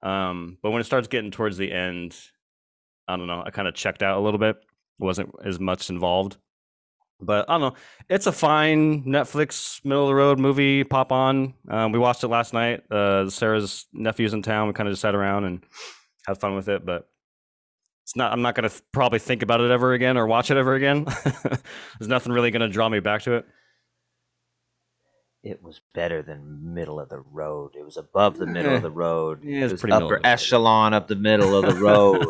Um, 0.04 0.58
but 0.62 0.72
when 0.72 0.82
it 0.82 0.84
starts 0.84 1.08
getting 1.08 1.32
towards 1.32 1.56
the 1.58 1.72
end, 1.72 2.18
I 3.08 3.16
don't 3.16 3.28
know. 3.28 3.44
I 3.46 3.50
kind 3.52 3.70
of 3.70 3.76
checked 3.76 4.04
out 4.04 4.18
a 4.18 4.20
little 4.20 4.40
bit. 4.40 4.58
wasn't 5.00 5.34
as 5.46 5.58
much 5.58 5.90
involved. 5.90 6.36
But 7.22 7.50
I 7.50 7.54
don't 7.58 7.74
know. 7.74 7.80
It's 8.10 8.28
a 8.28 8.32
fine 8.32 9.04
Netflix 9.06 9.84
middle 9.86 10.04
of 10.04 10.10
the 10.10 10.16
road 10.16 10.38
movie. 10.38 10.84
Pop 10.84 11.14
on. 11.14 11.54
Um, 11.70 11.94
we 11.94 11.98
watched 11.98 12.24
it 12.24 12.28
last 12.28 12.54
night. 12.54 12.84
Uh, 12.92 13.30
Sarah's 13.30 13.88
nephew's 13.94 14.34
in 14.34 14.44
town. 14.44 14.68
We 14.68 14.74
kind 14.74 14.88
of 14.88 14.92
just 14.92 15.02
sat 15.02 15.16
around 15.16 15.46
and 15.46 15.64
had 16.28 16.40
fun 16.40 16.56
with 16.56 16.68
it. 16.68 16.86
But 16.86 17.08
it's 18.08 18.16
not. 18.16 18.32
I'm 18.32 18.42
not 18.42 18.56
gonna 18.56 18.70
th- 18.70 18.82
probably 18.94 19.20
think 19.20 19.44
about 19.44 19.60
it 19.60 19.70
ever 19.70 19.92
again 19.92 20.16
or 20.16 20.26
watch 20.28 20.50
it 20.50 20.56
ever 20.56 20.76
again. 20.76 21.04
There's 22.00 22.08
nothing 22.08 22.32
really 22.32 22.52
gonna 22.52 22.70
draw 22.70 22.88
me 22.88 23.02
back 23.02 23.24
to 23.24 23.34
it. 23.34 23.46
it 25.44 25.62
was 25.62 25.82
better 25.94 26.22
than 26.22 26.74
middle 26.74 27.02
of 27.02 27.10
the 27.10 27.20
road. 27.20 27.72
It 27.78 27.84
was 27.84 27.98
above 27.98 28.38
the 28.38 28.46
middle 28.46 28.74
of 28.76 28.82
the 28.82 28.90
road. 29.06 29.44
Yeah, 29.44 29.66
it 29.66 29.72
was 29.74 29.82
pretty 29.82 29.94
middle 29.94 30.08
upper 30.08 30.22
echelon 30.26 30.94
up 30.94 31.10
the 31.10 31.18
middle 31.18 31.54
of 31.54 31.66
the 31.76 31.82
road. 31.84 32.24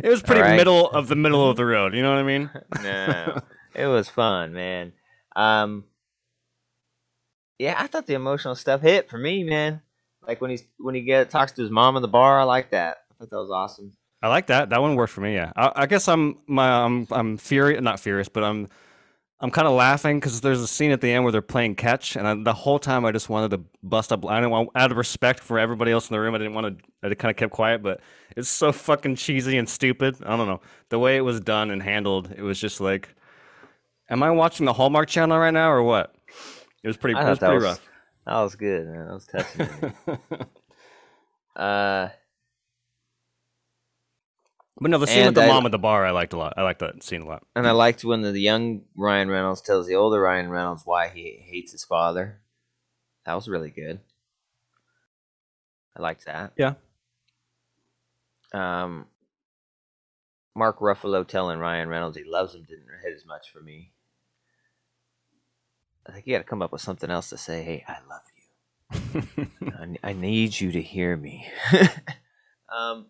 it 0.00 0.08
was 0.08 0.22
pretty 0.22 0.42
Alright. 0.42 0.56
middle 0.56 0.88
of 0.90 1.08
the 1.08 1.16
middle 1.16 1.50
of 1.50 1.56
the 1.56 1.66
road. 1.66 1.92
You 1.92 2.02
know 2.02 2.10
what 2.10 2.20
I 2.20 2.22
mean? 2.22 2.48
no, 2.84 3.40
it 3.74 3.86
was 3.86 4.08
fun, 4.08 4.52
man. 4.52 4.92
Um, 5.34 5.86
yeah, 7.58 7.74
I 7.78 7.88
thought 7.88 8.06
the 8.06 8.14
emotional 8.14 8.54
stuff 8.54 8.80
hit 8.80 9.10
for 9.10 9.18
me, 9.18 9.42
man. 9.42 9.80
Like 10.24 10.40
when 10.40 10.50
he's 10.52 10.62
when 10.78 10.94
he 10.94 11.00
get 11.00 11.30
talks 11.30 11.50
to 11.52 11.62
his 11.62 11.70
mom 11.72 11.96
in 11.96 12.02
the 12.02 12.06
bar, 12.06 12.38
I 12.38 12.44
like 12.44 12.70
that. 12.70 12.98
I 13.10 13.14
thought 13.18 13.30
that 13.30 13.36
was 13.38 13.50
awesome. 13.50 13.94
I 14.22 14.28
like 14.28 14.46
that. 14.46 14.70
That 14.70 14.80
one 14.80 14.94
worked 14.94 15.12
for 15.12 15.20
me. 15.20 15.34
Yeah. 15.34 15.52
I, 15.56 15.72
I 15.74 15.86
guess 15.86 16.06
I'm 16.08 16.38
my 16.46 16.84
I'm 16.84 17.06
I'm 17.10 17.36
furious, 17.36 17.80
not 17.82 17.98
furious, 18.00 18.28
but 18.28 18.44
I'm 18.44 18.68
I'm 19.40 19.50
kind 19.50 19.66
of 19.66 19.74
laughing 19.74 20.20
because 20.20 20.40
there's 20.40 20.60
a 20.60 20.68
scene 20.68 20.92
at 20.92 21.00
the 21.00 21.10
end 21.10 21.24
where 21.24 21.32
they're 21.32 21.42
playing 21.42 21.74
catch, 21.74 22.14
and 22.14 22.28
I, 22.28 22.34
the 22.40 22.52
whole 22.52 22.78
time 22.78 23.04
I 23.04 23.10
just 23.10 23.28
wanted 23.28 23.50
to 23.50 23.60
bust 23.82 24.12
up. 24.12 24.24
I 24.24 24.36
didn't 24.36 24.50
want, 24.50 24.70
out 24.76 24.92
of 24.92 24.96
respect 24.96 25.40
for 25.40 25.58
everybody 25.58 25.90
else 25.90 26.08
in 26.08 26.14
the 26.14 26.20
room. 26.20 26.32
I 26.36 26.38
didn't 26.38 26.54
want 26.54 26.78
to. 26.78 26.84
I 27.10 27.12
kind 27.14 27.30
of 27.32 27.36
kept 27.36 27.52
quiet, 27.52 27.82
but 27.82 28.00
it's 28.36 28.48
so 28.48 28.70
fucking 28.70 29.16
cheesy 29.16 29.58
and 29.58 29.68
stupid. 29.68 30.16
I 30.24 30.36
don't 30.36 30.46
know 30.46 30.60
the 30.90 31.00
way 31.00 31.16
it 31.16 31.22
was 31.22 31.40
done 31.40 31.72
and 31.72 31.82
handled. 31.82 32.32
It 32.36 32.42
was 32.42 32.60
just 32.60 32.80
like, 32.80 33.08
am 34.08 34.22
I 34.22 34.30
watching 34.30 34.64
the 34.66 34.72
Hallmark 34.72 35.08
Channel 35.08 35.36
right 35.38 35.50
now 35.50 35.72
or 35.72 35.82
what? 35.82 36.14
It 36.84 36.86
was 36.86 36.96
pretty. 36.96 37.18
I 37.18 37.26
It 37.26 37.30
was 37.30 37.38
that 37.40 37.48
pretty 37.50 37.64
was- 37.66 37.80
That 38.26 38.40
was 38.42 38.54
good, 38.54 38.86
man. 38.86 39.06
That 39.08 39.12
was 39.12 39.28
rough. 40.06 40.48
uh, 41.56 42.08
but 44.82 44.90
no, 44.90 44.98
the 44.98 45.06
scene 45.06 45.18
And 45.18 45.26
with 45.28 45.34
the 45.36 45.44
I- 45.44 45.48
mom 45.48 45.64
at 45.66 45.72
the 45.72 45.78
bar, 45.78 46.04
I 46.04 46.10
liked 46.10 46.32
a 46.32 46.36
lot. 46.36 46.54
I 46.56 46.62
liked 46.62 46.80
that 46.80 47.02
scene 47.02 47.22
a 47.22 47.26
lot. 47.26 47.44
and 47.56 47.66
I 47.66 47.70
liked 47.70 48.04
when 48.04 48.20
the, 48.22 48.32
the 48.32 48.40
young 48.40 48.82
Ryan 48.96 49.28
Reynolds 49.30 49.60
tells 49.62 49.86
the 49.86 49.94
older 49.94 50.20
Ryan 50.20 50.50
Reynolds 50.50 50.82
why 50.84 51.08
he 51.08 51.42
hates 51.44 51.72
his 51.72 51.84
father. 51.84 52.40
That 53.24 53.34
was 53.34 53.48
really 53.48 53.70
good. 53.70 54.00
I 55.96 56.02
liked 56.02 56.26
that. 56.26 56.52
Yeah. 56.56 56.74
Um, 58.52 59.06
Mark 60.54 60.80
Ruffalo 60.80 61.26
telling 61.26 61.58
Ryan 61.58 61.88
Reynolds 61.88 62.16
he 62.16 62.24
loves 62.24 62.54
him 62.54 62.62
didn't 62.68 62.86
hit 63.02 63.14
as 63.14 63.24
much 63.24 63.50
for 63.52 63.60
me. 63.60 63.92
I 66.06 66.12
think 66.12 66.26
you 66.26 66.34
got 66.34 66.38
to 66.38 66.44
come 66.44 66.62
up 66.62 66.72
with 66.72 66.80
something 66.82 67.10
else 67.10 67.28
to 67.30 67.38
say. 67.38 67.62
Hey, 67.62 67.84
I 67.86 67.96
love 68.08 68.22
you. 68.36 69.46
I, 70.02 70.10
I 70.10 70.12
need 70.12 70.58
you 70.60 70.72
to 70.72 70.82
hear 70.82 71.16
me. 71.16 71.46
um, 72.76 73.06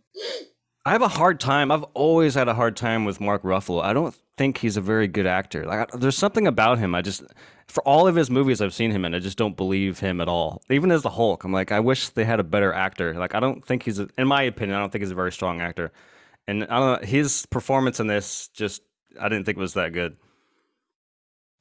I 0.84 0.90
have 0.92 1.02
a 1.02 1.08
hard 1.08 1.38
time. 1.38 1.70
I've 1.70 1.84
always 1.94 2.34
had 2.34 2.48
a 2.48 2.54
hard 2.54 2.76
time 2.76 3.04
with 3.04 3.20
Mark 3.20 3.42
Ruffalo. 3.44 3.82
I 3.82 3.92
don't 3.92 4.14
think 4.36 4.58
he's 4.58 4.76
a 4.76 4.80
very 4.80 5.06
good 5.06 5.26
actor. 5.26 5.64
Like, 5.64 5.94
I- 5.94 5.96
there's 5.96 6.18
something 6.18 6.46
about 6.48 6.78
him. 6.78 6.94
I 6.94 7.02
just, 7.02 7.22
for 7.68 7.82
all 7.84 8.08
of 8.08 8.16
his 8.16 8.30
movies 8.30 8.60
I've 8.60 8.74
seen 8.74 8.90
him 8.90 9.04
in, 9.04 9.14
I 9.14 9.20
just 9.20 9.38
don't 9.38 9.56
believe 9.56 10.00
him 10.00 10.20
at 10.20 10.28
all. 10.28 10.60
Even 10.70 10.90
as 10.90 11.02
the 11.02 11.10
Hulk, 11.10 11.44
I'm 11.44 11.52
like, 11.52 11.70
I 11.70 11.78
wish 11.78 12.08
they 12.08 12.24
had 12.24 12.40
a 12.40 12.44
better 12.44 12.72
actor. 12.72 13.14
Like, 13.14 13.34
I 13.34 13.40
don't 13.40 13.64
think 13.64 13.84
he's, 13.84 14.00
a, 14.00 14.08
in 14.18 14.26
my 14.26 14.42
opinion, 14.42 14.76
I 14.76 14.80
don't 14.80 14.90
think 14.90 15.02
he's 15.02 15.12
a 15.12 15.16
very 15.16 15.30
strong 15.32 15.60
actor. 15.60 15.92
And 16.48 16.64
I 16.64 16.78
don't 16.80 17.00
know, 17.02 17.06
his 17.06 17.46
performance 17.46 18.00
in 18.00 18.08
this 18.08 18.48
just, 18.48 18.82
I 19.20 19.28
didn't 19.28 19.44
think 19.44 19.58
it 19.58 19.60
was 19.60 19.74
that 19.74 19.92
good. 19.92 20.16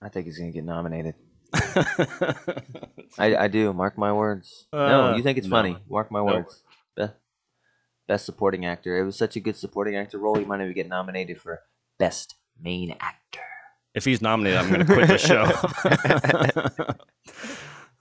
I 0.02 0.10
think 0.10 0.26
he's 0.26 0.40
gonna 0.40 0.52
get 0.52 0.64
nominated. 0.64 1.14
I, 3.20 3.36
I 3.36 3.48
do. 3.50 3.72
Mark 3.74 4.00
my 4.00 4.12
words. 4.12 4.66
Uh, 4.74 4.88
no, 4.88 5.16
you 5.16 5.22
think 5.22 5.38
it's 5.38 5.46
no. 5.48 5.56
funny? 5.56 5.78
Mark 5.88 6.10
my 6.12 6.20
No. 6.20 6.26
words. 6.26 6.64
Best 8.08 8.26
supporting 8.26 8.66
actor. 8.66 8.98
It 8.98 9.06
was 9.06 9.18
such 9.18 9.36
a 9.36 9.40
good 9.40 9.56
supporting 9.56 9.96
actor 9.96 10.18
role. 10.18 10.36
He 10.36 10.46
might 10.46 10.62
even 10.62 10.74
get 10.74 10.88
nominated 10.90 11.40
for 11.42 11.62
best 12.00 12.36
main 12.62 12.96
actor. 13.00 13.40
if 13.94 14.06
he's 14.06 14.22
nominated, 14.22 14.60
I'm 14.60 14.70
going 14.72 14.86
to 14.86 14.94
quit 14.94 15.08
the 15.08 15.18
show. 15.18 15.44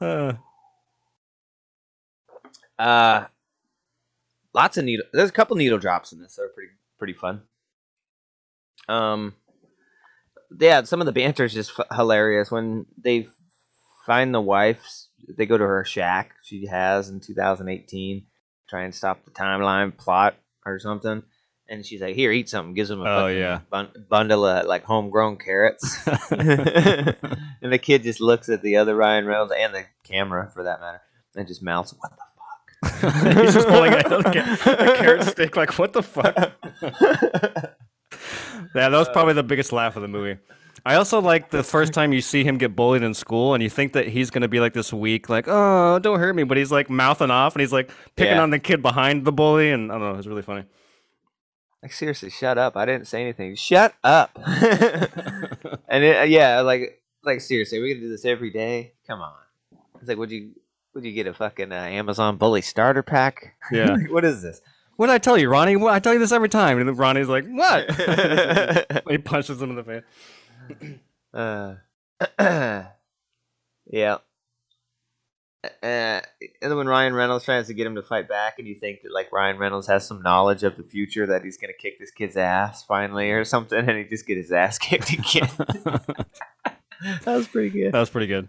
Uh, 0.00 0.33
Uh, 2.78 3.26
lots 4.54 4.78
of 4.78 4.85
needle. 4.87 5.04
There's 5.12 5.28
a 5.28 5.33
couple 5.35 5.54
needle 5.54 5.76
drops 5.76 6.12
in 6.12 6.19
this 6.19 6.37
that 6.37 6.45
are 6.45 6.49
pretty 6.49 6.71
pretty 6.99 7.12
fun. 7.12 7.42
Um, 8.88 9.35
yeah, 10.59 10.83
some 10.85 11.00
of 11.00 11.04
the 11.07 11.12
banter 11.12 11.45
is 11.45 11.52
just 11.52 11.78
f- 11.78 11.95
hilarious 11.95 12.50
when 12.50 12.87
they 12.97 13.28
find 14.07 14.35
the 14.35 14.40
wife. 14.40 14.83
They 15.37 15.45
go 15.45 15.59
to 15.59 15.64
her 15.64 15.85
shack 15.85 16.37
she 16.42 16.69
has 16.69 17.11
in 17.11 17.21
2018, 17.21 18.25
try 18.71 18.85
and 18.85 18.95
stop 18.95 19.25
the 19.25 19.31
timeline 19.33 19.97
plot 19.97 20.37
or 20.65 20.79
something. 20.79 21.23
And 21.69 21.85
she's 21.87 22.00
like, 22.00 22.17
"Here, 22.17 22.33
eat 22.33 22.49
something." 22.49 22.75
Gives 22.75 22.91
him 22.91 23.00
a 23.03 23.05
Oh, 23.05 23.27
yeah. 23.29 23.61
bun- 23.71 23.93
bundle 24.09 24.45
of 24.47 24.67
like 24.67 24.85
homegrown 24.85 25.37
carrots. 25.37 25.99
and 26.31 27.73
the 27.73 27.79
kid 27.81 28.03
just 28.03 28.21
looks 28.21 28.49
at 28.49 28.62
the 28.62 28.77
other 28.77 28.95
Ryan 28.97 29.27
Reynolds 29.27 29.53
and 29.57 29.75
the 29.75 29.85
camera 30.05 30.50
for 30.53 30.65
that 30.65 30.81
matter, 30.81 31.00
and 31.37 31.47
just 31.47 31.62
mouths, 31.62 31.95
"What 31.99 32.11
the 32.11 32.17
fuck?" 32.17 33.37
he's 33.45 33.55
just 33.55 33.69
holding 33.69 33.93
a, 33.93 33.99
a 33.99 34.19
a 34.19 34.97
carrot 34.97 35.25
stick, 35.25 35.57
like, 35.57 35.79
what 35.79 35.93
the 35.93 36.03
fuck? 36.03 36.35
fuck?" 36.35 37.77
Yeah, 38.75 38.89
that 38.89 38.99
was 38.99 39.09
uh, 39.09 39.12
probably 39.12 39.35
the 39.35 39.43
biggest 39.43 39.73
laugh 39.73 39.95
of 39.97 40.03
the 40.03 40.09
movie. 40.09 40.41
I 40.84 40.94
also 40.96 41.20
like 41.20 41.50
the 41.50 41.62
first 41.62 41.92
time 41.92 42.12
you 42.12 42.20
see 42.20 42.44
him 42.44 42.58
get 42.58 42.75
bullied 42.76 43.02
in 43.02 43.14
school, 43.14 43.54
and 43.54 43.62
you 43.62 43.68
think 43.70 43.92
that 43.94 44.08
he's 44.08 44.30
gonna 44.30 44.49
be 44.49 44.60
like 44.60 44.72
this 44.72 44.92
weak, 44.92 45.28
like 45.28 45.46
"oh, 45.49 45.99
don't 45.99 46.18
hurt 46.18 46.34
me," 46.34 46.42
but 46.44 46.56
he's 46.56 46.72
like 46.72 46.88
mouthing 46.90 47.30
off, 47.30 47.54
and 47.54 47.60
he's 47.60 47.72
like 47.72 47.90
picking 48.16 48.37
Yeah. 48.37 48.42
on 48.42 48.50
the 48.50 48.58
kid 48.58 48.82
behind 48.82 49.25
the 49.25 49.32
bully, 49.32 49.70
and 49.70 49.90
I 49.92 49.99
don't 49.99 50.12
know, 50.12 50.18
it's 50.18 50.26
really 50.26 50.42
funny. 50.42 50.64
like 51.82 51.92
seriously, 51.92 52.30
shut 52.30 52.58
up! 52.58 52.76
I 52.76 52.84
didn't 52.87 53.06
say 53.06 53.22
anything. 53.22 53.54
Shut 53.54 53.94
up. 54.04 54.38
and 55.88 56.04
it, 56.04 56.28
yeah, 56.30 56.60
like 56.60 57.00
like 57.25 57.40
seriously, 57.40 57.80
we 57.80 57.92
gonna 57.94 58.00
do 58.06 58.10
this 58.10 58.25
every 58.25 58.50
day? 58.50 58.92
Come 59.06 59.20
on. 59.20 59.32
It's 60.00 60.08
like, 60.08 60.18
would 60.18 60.30
you 60.30 60.52
would 60.94 61.04
you 61.04 61.12
get 61.12 61.26
a 61.26 61.34
fucking 61.34 61.72
uh, 61.72 61.75
Amazon 61.76 62.37
bully 62.37 62.62
starter 62.62 63.02
pack? 63.02 63.54
Yeah. 63.72 63.92
Like, 63.94 64.10
what 64.10 64.25
is 64.25 64.42
this? 64.42 64.60
What 64.96 65.06
did 65.06 65.12
I 65.14 65.18
tell 65.18 65.38
you, 65.38 65.49
Ronnie? 65.49 65.76
What, 65.76 65.94
I 65.94 65.99
tell 65.99 66.12
you 66.12 66.18
this 66.18 66.32
every 66.32 66.49
time, 66.50 66.78
and 66.78 66.87
then 66.88 66.94
Ronnie's 66.96 67.28
like, 67.28 67.46
"What?" 67.46 67.90
he 69.10 69.16
punches 69.18 69.62
him 69.62 69.70
in 69.70 69.76
the 69.76 69.84
face. 69.84 70.02
Uh, 71.33 71.77
yeah. 73.87 74.17
Uh, 75.62 75.69
and 75.83 76.23
then 76.61 76.77
when 76.77 76.89
Ryan 76.89 77.15
Reynolds 77.15 77.45
tries 77.45 77.69
to 77.69 77.75
get 77.75 77.87
him 77.87 77.95
to 77.95 78.03
fight 78.03 78.29
back, 78.29 78.59
and 78.59 78.67
you 78.67 78.75
think 78.75 79.03
that 79.03 79.12
like 79.12 79.31
Ryan 79.31 79.59
Reynolds 79.59 79.87
has 79.87 80.07
some 80.07 80.23
knowledge 80.23 80.65
of 80.65 80.77
the 80.77 80.83
future 80.83 81.27
that 81.27 81.45
he's 81.45 81.57
gonna 81.57 81.73
kick 81.73 82.00
this 82.00 82.11
kid's 82.11 82.37
ass 82.37 82.83
finally 82.83 83.31
or 83.31 83.45
something, 83.45 83.79
and 83.89 83.99
he 83.99 84.05
just 84.05 84.27
get 84.27 84.39
his 84.39 84.50
ass 84.50 84.79
kicked 84.79 85.12
again. 85.12 85.49
that 87.25 87.27
was 87.27 87.47
pretty 87.47 87.71
good. 87.71 87.93
That 87.93 88.00
was 88.00 88.11
pretty 88.11 88.27
good. 88.27 88.49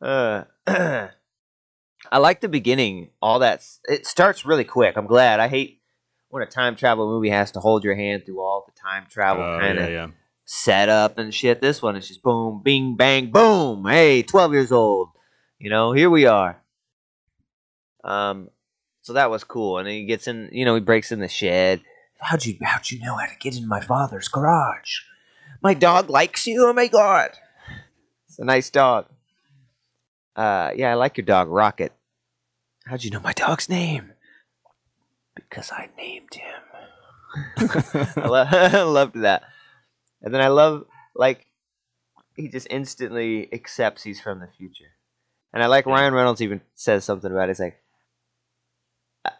Uh, 0.00 0.44
I 0.66 2.18
like 2.18 2.40
the 2.40 2.48
beginning. 2.48 3.10
All 3.20 3.38
that 3.38 3.64
it 3.88 4.06
starts 4.06 4.44
really 4.44 4.64
quick. 4.64 4.96
I'm 4.96 5.06
glad. 5.06 5.40
I 5.40 5.48
hate 5.48 5.80
when 6.28 6.42
a 6.42 6.46
time 6.46 6.76
travel 6.76 7.06
movie 7.08 7.30
has 7.30 7.52
to 7.52 7.60
hold 7.60 7.84
your 7.84 7.94
hand 7.94 8.26
through 8.26 8.40
all 8.40 8.64
the 8.66 8.72
time 8.80 9.06
travel 9.08 9.44
Oh, 9.44 9.58
kind 9.60 9.78
yeah, 9.78 9.88
yeah. 9.88 10.06
Setup 10.44 11.18
and 11.18 11.32
shit. 11.34 11.60
This 11.60 11.82
one 11.82 11.96
is 11.96 12.08
just 12.08 12.22
boom, 12.22 12.60
bing, 12.62 12.96
bang, 12.96 13.30
boom. 13.30 13.84
Hey, 13.86 14.22
12 14.22 14.52
years 14.52 14.72
old. 14.72 15.08
You 15.58 15.70
know, 15.70 15.92
here 15.92 16.10
we 16.10 16.26
are. 16.26 16.60
Um, 18.04 18.50
so 19.02 19.12
that 19.14 19.30
was 19.30 19.44
cool. 19.44 19.78
And 19.78 19.88
he 19.88 20.04
gets 20.04 20.26
in, 20.26 20.48
you 20.52 20.64
know, 20.64 20.74
he 20.74 20.80
breaks 20.80 21.12
in 21.12 21.20
the 21.20 21.28
shed. 21.28 21.80
How'd 22.18 22.44
you, 22.46 22.56
how'd 22.62 22.90
you 22.90 23.00
know 23.00 23.16
how 23.16 23.26
to 23.26 23.36
get 23.40 23.56
in 23.56 23.66
my 23.66 23.80
father's 23.80 24.28
garage? 24.28 25.00
My 25.62 25.74
dog 25.74 26.10
likes 26.10 26.46
you. 26.46 26.66
Oh 26.66 26.72
my 26.72 26.88
god, 26.88 27.30
it's 28.26 28.38
a 28.38 28.44
nice 28.44 28.70
dog. 28.70 29.06
Uh, 30.34 30.70
yeah, 30.74 30.90
I 30.90 30.94
like 30.94 31.16
your 31.16 31.24
dog, 31.24 31.48
Rocket. 31.48 31.92
How'd 32.86 33.04
you 33.04 33.10
know 33.10 33.20
my 33.20 33.32
dog's 33.32 33.68
name? 33.68 34.12
Because 35.34 35.70
I 35.70 35.88
named 35.96 36.34
him. 36.34 36.62
I, 38.16 38.26
lo- 38.26 38.46
I 38.50 38.82
loved 38.82 39.20
that. 39.20 39.44
And 40.22 40.32
then 40.32 40.40
I 40.40 40.48
love 40.48 40.84
like 41.14 41.46
he 42.36 42.48
just 42.48 42.66
instantly 42.70 43.52
accepts 43.52 44.02
he's 44.02 44.20
from 44.20 44.40
the 44.40 44.48
future. 44.56 44.90
And 45.52 45.62
I 45.62 45.66
like 45.66 45.86
Ryan 45.86 46.14
Reynolds 46.14 46.40
even 46.40 46.62
says 46.74 47.04
something 47.04 47.30
about 47.30 47.48
it. 47.48 47.52
It's 47.52 47.60
like 47.60 47.76
uh, 49.24 49.30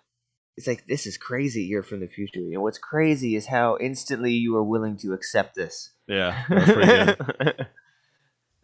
it's 0.56 0.66
like 0.66 0.86
this 0.86 1.06
is 1.06 1.16
crazy. 1.16 1.62
You're 1.62 1.82
from 1.82 2.00
the 2.00 2.08
future. 2.08 2.40
You 2.40 2.54
know 2.54 2.60
what's 2.60 2.78
crazy 2.78 3.34
is 3.34 3.46
how 3.46 3.78
instantly 3.80 4.32
you 4.32 4.56
are 4.56 4.64
willing 4.64 4.98
to 4.98 5.14
accept 5.14 5.54
this. 5.54 5.90
Yeah, 6.06 6.44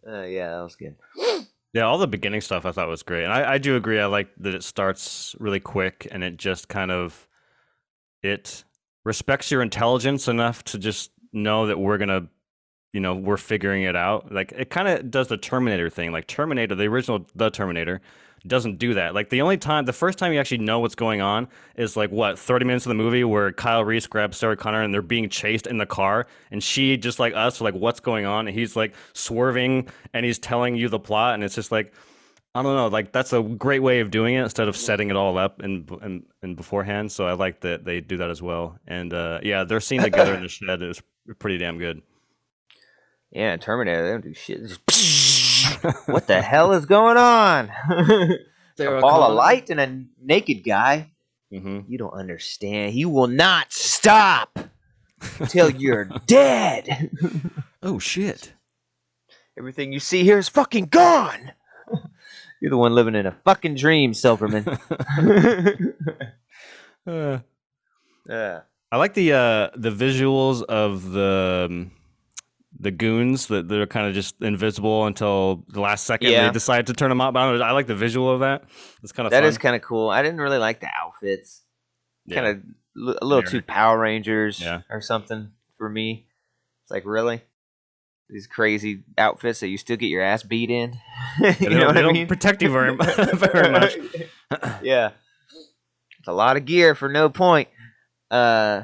uh, 0.07 0.23
yeah, 0.23 0.51
that 0.51 0.61
was 0.61 0.75
good. 0.75 0.95
Yeah, 1.73 1.83
all 1.83 1.97
the 1.97 2.07
beginning 2.07 2.41
stuff 2.41 2.65
I 2.65 2.71
thought 2.71 2.87
was 2.87 3.03
great, 3.03 3.23
and 3.23 3.33
I, 3.33 3.53
I 3.53 3.57
do 3.57 3.75
agree. 3.75 3.99
I 3.99 4.05
like 4.05 4.29
that 4.39 4.53
it 4.53 4.63
starts 4.63 5.35
really 5.39 5.59
quick 5.59 6.07
and 6.11 6.23
it 6.23 6.37
just 6.37 6.67
kind 6.67 6.91
of 6.91 7.27
it 8.21 8.63
respects 9.05 9.49
your 9.49 9.61
intelligence 9.61 10.27
enough 10.27 10.63
to 10.65 10.77
just 10.77 11.11
know 11.33 11.67
that 11.67 11.79
we're 11.79 11.97
gonna, 11.97 12.27
you 12.93 12.99
know, 12.99 13.15
we're 13.15 13.37
figuring 13.37 13.83
it 13.83 13.95
out. 13.95 14.31
Like 14.31 14.51
it 14.55 14.69
kind 14.69 14.87
of 14.87 15.11
does 15.11 15.27
the 15.27 15.37
Terminator 15.37 15.89
thing. 15.89 16.11
Like 16.11 16.27
Terminator, 16.27 16.75
the 16.75 16.85
original, 16.85 17.25
the 17.35 17.49
Terminator, 17.49 18.01
doesn't 18.47 18.79
do 18.79 18.93
that. 18.93 19.13
Like 19.13 19.29
the 19.29 19.41
only 19.41 19.57
time, 19.57 19.85
the 19.85 19.93
first 19.93 20.17
time 20.17 20.31
you 20.31 20.39
actually 20.39 20.59
know 20.59 20.79
what's 20.79 20.95
going 20.95 21.21
on 21.21 21.47
is 21.75 21.97
like 21.97 22.09
what 22.11 22.39
thirty 22.39 22.65
minutes 22.65 22.85
of 22.85 22.89
the 22.89 22.95
movie 22.95 23.23
where 23.23 23.51
Kyle 23.51 23.83
Reese 23.83 24.07
grabs 24.07 24.37
Sarah 24.37 24.55
Connor 24.55 24.81
and 24.81 24.93
they're 24.93 25.01
being 25.01 25.29
chased 25.29 25.67
in 25.67 25.77
the 25.77 25.85
car, 25.85 26.25
and 26.51 26.63
she 26.63 26.97
just 26.97 27.19
like 27.19 27.33
us, 27.35 27.59
like 27.61 27.73
what's 27.73 27.99
going 27.99 28.25
on, 28.25 28.47
and 28.47 28.57
he's 28.57 28.75
like 28.75 28.93
swerving 29.13 29.87
and 30.13 30.25
he's 30.25 30.39
telling 30.39 30.75
you 30.75 30.89
the 30.89 30.99
plot, 30.99 31.33
and 31.35 31.43
it's 31.43 31.55
just 31.55 31.71
like. 31.71 31.93
I 32.55 32.63
don't 32.63 32.75
know, 32.75 32.87
like 32.87 33.11
that's 33.11 33.31
a 33.31 33.43
great 33.43 33.79
way 33.79 33.99
of 33.99 34.09
doing 34.09 34.33
it 34.35 34.41
instead 34.41 34.67
of 34.67 34.75
setting 34.75 35.09
it 35.09 35.15
all 35.15 35.37
up 35.37 35.61
and 35.61 35.89
and, 36.01 36.23
and 36.41 36.55
beforehand. 36.55 37.11
So 37.11 37.27
I 37.27 37.33
like 37.33 37.61
that 37.61 37.85
they 37.85 38.01
do 38.01 38.17
that 38.17 38.31
as 38.31 38.41
well. 38.41 38.79
And 38.87 39.13
uh, 39.13 39.39
yeah, 39.43 39.63
their 39.65 39.79
scene 39.79 40.01
together 40.01 40.33
in 40.33 40.41
the 40.41 40.47
shed 40.49 40.81
is 40.81 41.01
pretty 41.37 41.59
damn 41.59 41.77
good. 41.77 42.01
Yeah, 43.31 43.55
Terminator, 43.57 44.03
they 44.03 44.11
don't 44.11 44.23
do 44.23 44.33
shit. 44.33 44.61
Just 44.67 44.81
what 46.07 46.25
the 46.25 46.41
hell 46.41 46.73
is 46.73 46.87
going 46.87 47.17
on? 47.17 47.71
a 48.79 48.99
ball 49.01 49.23
of 49.23 49.35
light 49.35 49.69
and 49.69 49.79
a 49.79 50.03
naked 50.19 50.63
guy. 50.63 51.11
hmm 51.51 51.81
You 51.87 51.99
don't 51.99 52.13
understand. 52.13 52.93
He 52.93 53.05
will 53.05 53.27
not 53.27 53.71
stop 53.71 54.57
till 55.47 55.69
you're 55.69 56.05
dead. 56.25 57.11
Oh 57.83 57.99
shit! 57.99 58.53
Everything 59.57 59.93
you 59.93 59.99
see 59.99 60.23
here 60.23 60.39
is 60.39 60.49
fucking 60.49 60.85
gone. 60.85 61.51
You're 62.61 62.71
the 62.71 62.77
one 62.77 62.93
living 62.93 63.15
in 63.15 63.25
a 63.25 63.31
fucking 63.45 63.75
dream, 63.75 64.13
Silverman. 64.13 64.65
Uh, 67.07 67.39
yeah. 68.27 68.59
I 68.91 68.97
like 68.97 69.13
the 69.13 69.33
uh, 69.33 69.69
the 69.75 69.89
visuals 69.89 70.61
of 70.63 71.11
the 71.11 71.67
um, 71.69 71.91
the 72.79 72.91
goons 72.91 73.47
that 73.47 73.67
they're 73.67 73.87
kind 73.87 74.07
of 74.07 74.13
just 74.13 74.35
invisible 74.41 75.05
until 75.07 75.63
the 75.69 75.79
last 75.79 76.05
second 76.05 76.29
Yeah. 76.31 76.47
they 76.47 76.53
decide 76.53 76.87
to 76.87 76.93
turn 76.93 77.09
them 77.09 77.21
up. 77.21 77.35
I, 77.35 77.49
I 77.55 77.71
like 77.71 77.87
the 77.87 77.95
visual 77.95 78.29
of 78.31 78.41
that. 78.41 78.63
It's 79.01 79.11
kind 79.11 79.25
of 79.25 79.31
That 79.31 79.41
fun. 79.41 79.49
is 79.49 79.57
kind 79.57 79.75
of 79.75 79.81
cool. 79.81 80.09
I 80.09 80.21
didn't 80.21 80.39
really 80.41 80.57
like 80.59 80.81
the 80.81 80.89
outfits. 81.01 81.63
Yeah. 82.25 82.35
Kind 82.41 82.47
of 82.97 83.17
a 83.21 83.25
little 83.25 83.43
too 83.43 83.61
Power 83.61 83.97
Rangers 83.97 84.59
Yeah. 84.59 84.81
or 84.89 85.01
something 85.01 85.51
for 85.77 85.89
me. 85.89 86.27
It's 86.83 86.91
like 86.91 87.03
really 87.05 87.41
these 88.29 88.47
crazy 88.47 89.03
outfits 89.17 89.59
that 89.61 89.67
you 89.69 89.77
still 89.77 89.97
get 89.97 90.07
your 90.07 90.21
ass 90.21 90.43
beat 90.43 90.69
in. 90.69 90.97
you 91.59 91.69
know 91.69 91.87
what 91.87 91.97
I 91.97 92.11
mean? 92.11 92.27
protect 92.27 92.61
you 92.61 92.71
very, 92.71 92.95
very 93.33 93.71
much. 93.71 93.97
yeah, 94.83 95.11
it's 96.19 96.27
a 96.27 96.33
lot 96.33 96.57
of 96.57 96.65
gear 96.65 96.95
for 96.95 97.09
no 97.09 97.29
point. 97.29 97.67
Uh, 98.29 98.83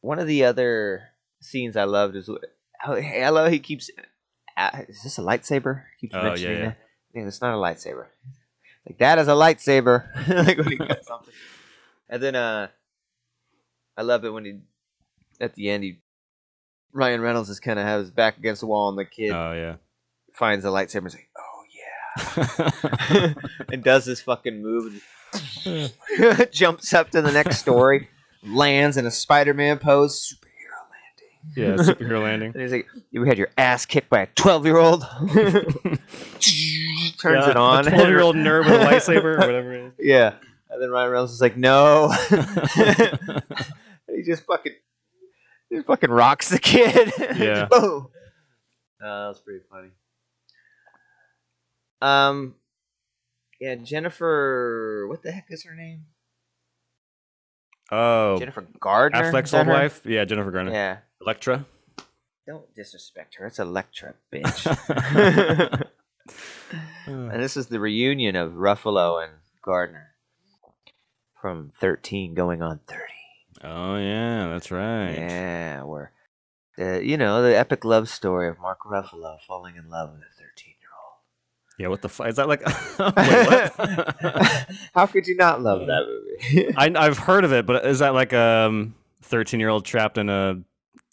one 0.00 0.18
of 0.18 0.26
the 0.26 0.44
other 0.44 1.02
scenes 1.40 1.76
I 1.76 1.84
loved 1.84 2.16
is 2.16 2.28
how 2.78 2.94
hey, 2.96 3.22
I 3.24 3.30
love 3.30 3.50
he 3.50 3.58
keeps. 3.58 3.90
Uh, 4.56 4.82
is 4.88 5.02
this 5.02 5.18
a 5.18 5.22
lightsaber? 5.22 5.84
He 5.98 6.08
Keeps 6.08 6.14
Oh, 6.14 6.18
yeah, 6.22 6.28
mentioning 6.28 6.58
yeah. 6.58 6.64
that. 6.66 6.78
Yeah, 7.14 7.26
it's 7.26 7.40
not 7.40 7.54
a 7.54 7.56
lightsaber. 7.56 8.06
Like 8.86 8.98
that 8.98 9.18
is 9.18 9.28
a 9.28 9.32
lightsaber. 9.32 10.04
like 10.28 10.58
when 10.58 10.68
he 10.68 10.76
got 10.76 11.04
something. 11.04 11.32
And 12.10 12.22
then 12.22 12.34
uh, 12.34 12.68
I 13.96 14.02
love 14.02 14.24
it 14.26 14.30
when 14.30 14.44
he 14.44 14.58
at 15.40 15.54
the 15.54 15.70
end 15.70 15.84
he 15.84 16.00
Ryan 16.92 17.20
Reynolds 17.20 17.48
is 17.50 17.60
kind 17.60 17.78
of 17.78 17.84
has 17.84 18.02
his 18.02 18.10
back 18.10 18.36
against 18.38 18.60
the 18.60 18.66
wall 18.66 18.88
and 18.88 18.98
the 18.98 19.04
kid 19.04 19.30
Oh 19.32 19.52
yeah. 19.52 19.76
finds 20.34 20.64
the 20.64 20.70
lightsaber 20.70 20.98
and 20.98 21.06
is 21.06 21.14
like, 21.14 21.28
oh 21.38 21.62
yeah, 23.16 23.34
and 23.72 23.82
does 23.82 24.04
this 24.04 24.20
fucking 24.22 24.62
move 24.62 25.00
and 25.64 25.92
jumps 26.52 26.92
up 26.92 27.10
to 27.10 27.22
the 27.22 27.32
next 27.32 27.58
story, 27.58 28.08
lands 28.44 28.96
in 28.98 29.06
a 29.06 29.10
Spider-Man 29.10 29.78
pose, 29.78 30.34
superhero 30.34 31.56
landing. 31.56 31.86
yeah, 31.86 31.92
superhero 31.94 32.22
landing. 32.22 32.52
And 32.52 32.60
he's 32.60 32.72
like, 32.72 32.86
"You 33.10 33.24
had 33.24 33.38
your 33.38 33.48
ass 33.56 33.86
kicked 33.86 34.10
by 34.10 34.20
a 34.20 34.26
twelve-year-old." 34.34 35.02
Turns 37.20 37.46
it 37.46 37.56
on. 37.56 37.84
Twelve 37.84 38.08
year 38.08 38.20
old 38.20 38.36
nerd 38.36 38.64
with 38.70 38.80
a 38.80 38.84
lightsaber 38.84 39.36
or 39.36 39.38
whatever 39.38 39.72
it 39.72 39.94
Yeah. 39.98 40.34
And 40.70 40.82
then 40.82 40.90
Ryan 40.90 41.10
Reynolds 41.10 41.32
is 41.32 41.40
like, 41.40 41.56
"No." 41.56 42.12
is. 42.30 43.08
he 44.08 44.22
just 44.24 44.44
fucking, 44.44 44.72
he 45.72 45.82
fucking 45.82 46.10
rocks 46.10 46.48
the 46.48 46.58
kid. 46.58 47.12
Yeah. 47.36 47.64
Boom. 47.70 48.08
Uh, 49.02 49.22
that 49.22 49.28
was 49.28 49.40
pretty 49.40 49.64
funny. 49.70 49.88
Um, 52.00 52.54
yeah, 53.60 53.76
Jennifer. 53.76 55.06
What 55.08 55.22
the 55.22 55.32
heck 55.32 55.46
is 55.50 55.64
her 55.64 55.74
name? 55.74 56.04
oh, 57.90 58.38
Jennifer 58.38 58.66
Gardner. 58.80 59.22
is 59.22 59.34
Affleck's 59.34 59.54
old 59.54 59.66
her? 59.66 59.72
wife. 59.72 60.00
Yeah, 60.04 60.24
Jennifer 60.24 60.50
Gardner. 60.50 60.72
Yeah. 60.72 60.96
Elektra. 61.20 61.64
Don't 62.46 62.74
disrespect 62.74 63.36
her. 63.36 63.46
It's 63.46 63.58
Elektra, 63.58 64.14
bitch. 64.32 65.88
And 67.06 67.42
this 67.42 67.56
is 67.56 67.66
the 67.66 67.80
reunion 67.80 68.36
of 68.36 68.52
Ruffalo 68.52 69.22
and 69.22 69.32
Gardner 69.62 70.10
from 71.40 71.72
13 71.80 72.34
going 72.34 72.62
on 72.62 72.80
30. 72.86 73.02
Oh 73.62 73.96
yeah, 73.96 74.48
that's 74.48 74.70
right. 74.70 75.12
Yeah, 75.14 75.82
where 75.84 76.12
the 76.76 77.02
you 77.04 77.16
know 77.16 77.42
the 77.42 77.56
epic 77.56 77.84
love 77.84 78.08
story 78.08 78.48
of 78.48 78.58
Mark 78.58 78.80
Ruffalo 78.86 79.38
falling 79.46 79.76
in 79.76 79.88
love 79.90 80.10
with 80.12 80.20
a 80.22 80.32
13 80.42 80.74
year 80.80 80.88
old. 81.04 81.78
Yeah, 81.78 81.88
what 81.88 82.02
the 82.02 82.08
fuck 82.08 82.28
is 82.28 82.36
that 82.36 82.48
like? 82.48 82.62
Wait. 82.98 84.76
How 84.94 85.06
could 85.06 85.26
you 85.26 85.36
not 85.36 85.60
love 85.62 85.80
that 85.86 86.06
movie? 86.06 86.74
I, 86.76 86.92
I've 86.96 87.18
heard 87.18 87.44
of 87.44 87.52
it, 87.52 87.66
but 87.66 87.84
is 87.86 87.98
that 88.00 88.14
like 88.14 88.32
a 88.32 88.66
um, 88.68 88.94
thirteen-year-old 89.22 89.84
trapped 89.84 90.18
in 90.18 90.28
a 90.28 90.60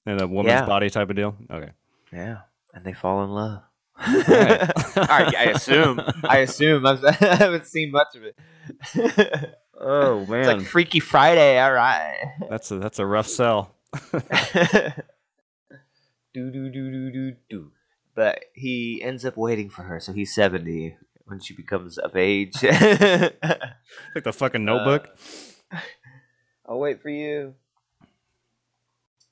in 0.05 0.21
a 0.21 0.27
woman's 0.27 0.51
Yeah. 0.61 0.65
body 0.65 0.89
type 0.89 1.09
of 1.09 1.15
deal? 1.15 1.35
Okay. 1.51 1.71
yeah, 2.13 2.39
and 2.73 2.85
they 2.85 2.93
fall 2.93 3.23
in 3.23 3.31
love. 3.31 3.61
Right. 4.07 4.61
All 4.97 5.03
right, 5.07 5.35
I 5.35 5.43
assume. 5.53 5.99
I 6.23 6.37
assume. 6.37 6.85
I've, 6.85 7.03
I 7.03 7.11
haven't 7.11 7.65
seen 7.67 7.91
much 7.91 8.07
of 8.15 8.23
it. 8.23 9.55
Oh 9.79 10.25
man, 10.25 10.39
it's 10.39 10.47
like 10.47 10.61
Freaky 10.61 10.99
Friday. 10.99 11.59
All 11.59 11.71
right. 11.71 12.33
that's 12.49 12.69
a 12.71 12.77
that's 12.77 12.99
a 12.99 13.05
rough 13.05 13.27
sell. 13.27 13.75
do 14.11 14.21
do 16.33 16.69
do 16.69 16.91
do 16.91 17.11
do 17.11 17.35
do. 17.49 17.71
But 18.15 18.45
he 18.53 19.01
ends 19.01 19.23
up 19.25 19.37
waiting 19.37 19.69
for 19.69 19.83
her, 19.83 19.99
so 19.99 20.11
he's 20.11 20.35
seventy 20.35 20.97
when 21.25 21.39
she 21.39 21.53
becomes 21.53 21.97
of 21.97 22.15
age. 22.15 22.55
like 22.63 22.73
the 24.23 24.33
fucking 24.33 24.65
Notebook. 24.65 25.09
Uh, 25.71 25.79
I'll 26.65 26.79
wait 26.79 27.01
for 27.01 27.09
you. 27.09 27.55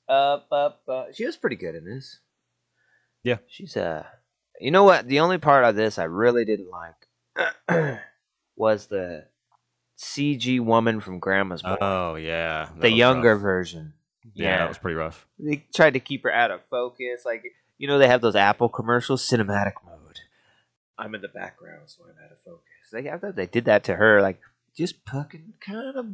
Up, 0.08 0.46
up, 0.50 0.80
up. 0.88 1.14
She 1.14 1.26
was 1.26 1.36
pretty 1.36 1.56
good 1.56 1.74
in 1.74 1.84
this. 1.84 2.20
Yeah. 3.22 3.38
She's 3.46 3.76
uh 3.76 4.04
you 4.60 4.70
know 4.70 4.84
what? 4.84 5.06
The 5.06 5.20
only 5.20 5.38
part 5.38 5.64
of 5.64 5.76
this 5.76 5.98
I 5.98 6.04
really 6.04 6.44
didn't 6.44 6.70
like 6.70 8.00
was 8.56 8.86
the 8.86 9.26
CG 9.98 10.60
woman 10.60 11.00
from 11.00 11.18
Grandma's 11.18 11.62
Boy. 11.62 11.76
oh 11.80 12.14
yeah, 12.14 12.68
that 12.74 12.80
the 12.80 12.90
younger 12.90 13.34
rough. 13.34 13.42
version. 13.42 13.92
Yeah, 14.34 14.58
that 14.58 14.68
was 14.68 14.78
pretty 14.78 14.94
rough. 14.94 15.26
they 15.38 15.64
tried 15.74 15.94
to 15.94 16.00
keep 16.00 16.22
her 16.22 16.32
out 16.32 16.50
of 16.50 16.60
focus. 16.70 17.22
Like 17.24 17.42
you 17.78 17.88
know, 17.88 17.98
they 17.98 18.06
have 18.08 18.20
those 18.20 18.36
Apple 18.36 18.68
commercials, 18.68 19.28
cinematic 19.28 19.72
mode. 19.84 20.18
I'm 20.98 21.14
in 21.14 21.20
the 21.20 21.28
background, 21.28 21.82
so 21.86 22.04
I'm 22.04 22.24
out 22.24 22.32
of 22.32 22.38
focus. 22.44 22.62
They, 22.92 23.10
I 23.10 23.18
thought 23.18 23.36
they 23.36 23.46
did 23.46 23.64
that 23.66 23.84
to 23.84 23.94
her, 23.96 24.20
like 24.22 24.40
just 24.76 24.96
fucking 25.10 25.54
kind 25.60 25.96
of 25.96 26.06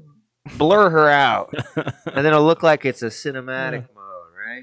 blur 0.58 0.90
her 0.90 1.08
out, 1.08 1.52
and 1.76 1.92
then 2.16 2.26
it'll 2.26 2.44
look 2.44 2.62
like 2.62 2.84
it's 2.84 3.02
a 3.02 3.06
cinematic 3.06 3.86
mode, 3.94 4.32
right? 4.46 4.62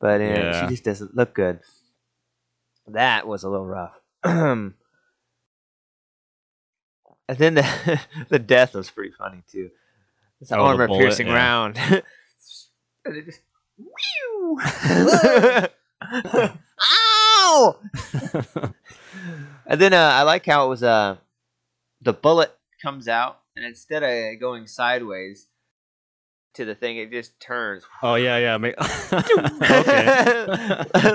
But 0.00 0.20
uh, 0.20 0.24
Yeah. 0.24 0.60
she 0.62 0.66
just 0.68 0.84
doesn't 0.84 1.14
look 1.16 1.34
good. 1.34 1.60
That 2.88 3.26
was 3.26 3.42
a 3.44 3.48
little 3.50 3.66
rough. 3.66 3.94
and 7.28 7.38
then 7.38 7.54
the 7.54 8.00
the 8.28 8.38
death 8.38 8.74
was 8.74 8.90
pretty 8.90 9.12
funny 9.12 9.42
too. 9.50 9.70
It's 10.40 10.50
an 10.50 10.58
Oh, 10.58 10.64
armor 10.64 10.86
bullet, 10.86 11.00
piercing 11.00 11.26
yeah. 11.28 11.34
round, 11.34 11.78
and 13.04 13.16
it 13.16 13.24
just. 13.24 13.40
Ow! 16.80 17.78
And 19.68 19.80
then 19.80 19.92
uh, 19.92 19.96
I 20.14 20.22
like 20.22 20.46
how 20.46 20.66
it 20.66 20.68
was 20.68 20.82
uh, 20.82 21.16
the 22.02 22.12
bullet 22.12 22.56
comes 22.82 23.08
out, 23.08 23.40
and 23.56 23.64
instead 23.64 24.02
of 24.02 24.38
going 24.40 24.66
sideways 24.66 25.48
to 26.54 26.64
the 26.64 26.74
thing, 26.74 26.96
it 26.98 27.10
just 27.10 27.38
turns. 27.40 27.82
oh 28.02 28.14
yeah, 28.14 28.38
yeah. 28.38 28.56
ma- 28.58 28.68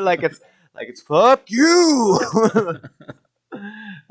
like 0.02 0.24
it's 0.24 0.42
like 0.76 0.88
it's 0.90 1.02
fuck 1.02 1.44
you. 1.50 2.20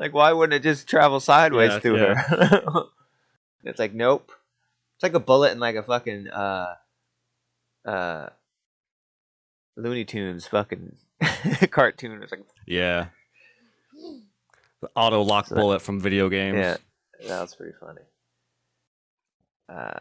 Like 0.01 0.13
why 0.13 0.33
wouldn't 0.33 0.55
it 0.55 0.63
just 0.69 0.89
travel 0.89 1.21
sideways 1.21 1.71
Yeah, 1.73 1.79
to 1.81 1.95
her? 1.97 2.85
it's 3.65 3.79
like 3.79 3.95
nope. 3.95 4.33
It's 4.97 5.03
like 5.05 5.15
a 5.15 5.21
bullet 5.21 5.53
in 5.53 5.61
like 5.61 5.77
a 5.77 5.83
fucking 5.85 6.27
uh 6.29 6.75
uh 7.87 8.29
Looney 9.77 10.05
Tunes 10.05 10.47
fucking 10.49 10.97
cartoon. 11.71 12.21
It's 12.23 12.33
like 12.33 12.43
Yeah. 12.67 13.07
The 14.83 14.89
auto 14.97 15.23
lock 15.23 15.47
So 15.47 15.55
that- 15.55 15.61
bullet 15.61 15.83
from 15.83 16.01
video 16.01 16.29
games. 16.29 16.57
Yeah, 16.57 16.77
that 17.29 17.41
was 17.43 17.55
pretty 17.55 17.75
funny. 17.79 18.01
Uh, 19.69 19.99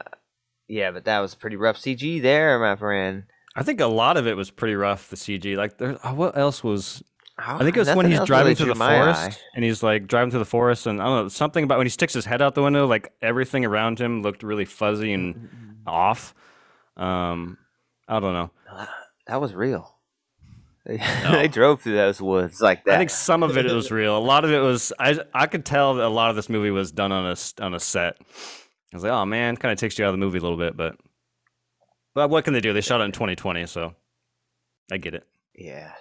yeah, 0.68 0.92
but 0.92 1.06
that 1.06 1.20
was 1.20 1.36
pretty 1.36 1.56
rough 1.58 1.78
CG 1.78 2.22
there, 2.22 2.58
my 2.60 2.76
friend. 2.76 3.24
I 3.56 3.64
think 3.64 3.82
a 3.82 3.86
lot 3.88 4.18
of 4.18 4.26
it 4.26 4.36
was 4.38 4.50
pretty 4.52 4.76
rough. 4.76 5.10
The 5.10 5.16
CG, 5.16 5.56
like, 5.58 5.78
there. 5.78 5.98
uh, 6.06 6.14
What 6.14 6.38
else 6.38 6.64
was? 6.64 7.04
Oh, 7.48 7.56
I 7.56 7.60
think 7.60 7.78
it 7.78 7.80
was 7.80 7.90
when 7.96 8.10
he's 8.10 8.24
driving 8.26 8.46
really 8.46 8.56
through 8.56 8.74
the 8.74 8.76
forest, 8.76 9.22
eye. 9.22 9.38
and 9.56 9.64
he's 9.64 9.82
like 9.82 10.08
driving 10.08 10.30
through 10.30 10.40
the 10.40 10.46
forest, 10.46 10.88
and 10.88 11.02
I 11.02 11.06
don't 11.06 11.24
know 11.24 11.28
something 11.30 11.64
about 11.64 11.78
when 11.78 11.86
he 11.88 11.92
sticks 11.92 12.14
his 12.14 12.26
head 12.26 12.42
out 12.42 12.56
the 12.56 12.64
window. 12.64 12.86
Like 12.88 13.14
everything 13.22 13.66
around 13.66 14.00
him 14.00 14.22
looked 14.22 14.44
really 14.44 14.66
fuzzy 14.66 15.14
and 15.14 15.36
mm, 15.36 15.40
mm, 15.40 15.48
mm, 15.84 15.88
off. 15.88 16.34
Um, 16.98 17.58
I 18.08 18.20
don't 18.20 18.34
know. 18.34 18.52
That 19.28 19.42
was 19.42 19.54
real. 19.54 19.96
They, 20.86 20.98
No. 20.98 21.32
they 21.34 21.48
drove 21.50 21.82
through 21.82 21.98
those 21.98 22.22
woods 22.22 22.62
like 22.62 22.86
that. 22.86 22.96
I 22.96 22.98
think 22.98 23.10
some 23.10 23.44
of 23.44 23.58
it 23.58 23.66
was 23.72 23.92
real. 23.92 24.18
A 24.18 24.20
lot 24.20 24.46
of 24.46 24.52
it 24.52 24.60
was. 24.60 24.92
I 24.98 25.20
I 25.34 25.46
could 25.46 25.66
tell 25.66 25.96
that 25.96 26.06
a 26.06 26.10
lot 26.10 26.30
of 26.30 26.36
this 26.36 26.50
movie 26.50 26.72
was 26.72 26.92
done 26.92 27.12
on 27.12 27.26
a 27.26 27.64
on 27.64 27.74
a 27.74 27.80
set. 27.80 28.18
I 28.20 28.96
was 28.96 29.04
like, 29.04 29.12
oh 29.12 29.26
man, 29.26 29.56
kind 29.58 29.72
of 29.72 29.78
takes 29.78 30.00
you 30.00 30.06
out 30.06 30.10
of 30.10 30.14
the 30.14 30.26
movie 30.26 30.40
a 30.40 30.42
little 30.42 30.58
bit, 30.58 30.76
but 30.76 30.96
but 32.16 32.30
what 32.30 32.44
can 32.44 32.54
they 32.54 32.62
do? 32.62 32.74
They 32.74 32.82
shot 32.82 33.02
it 33.02 33.04
in 33.04 33.12
2020, 33.12 33.68
so 33.68 33.94
I 34.92 34.98
get 34.98 35.14
it. 35.14 35.28
Yeah. 35.54 35.92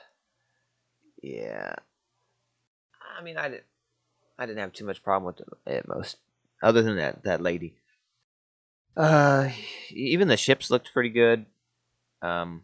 Yeah. 1.22 1.74
I 3.18 3.22
mean, 3.22 3.36
I 3.36 3.48
didn't. 3.48 3.64
I 4.38 4.46
didn't 4.46 4.60
have 4.60 4.72
too 4.72 4.84
much 4.84 5.02
problem 5.02 5.34
with 5.34 5.48
it 5.66 5.88
most, 5.88 6.16
other 6.62 6.82
than 6.82 6.96
that 6.96 7.24
that 7.24 7.42
lady. 7.42 7.74
Uh, 8.96 9.50
even 9.90 10.28
the 10.28 10.36
ships 10.36 10.70
looked 10.70 10.92
pretty 10.92 11.08
good. 11.08 11.44
Um, 12.22 12.62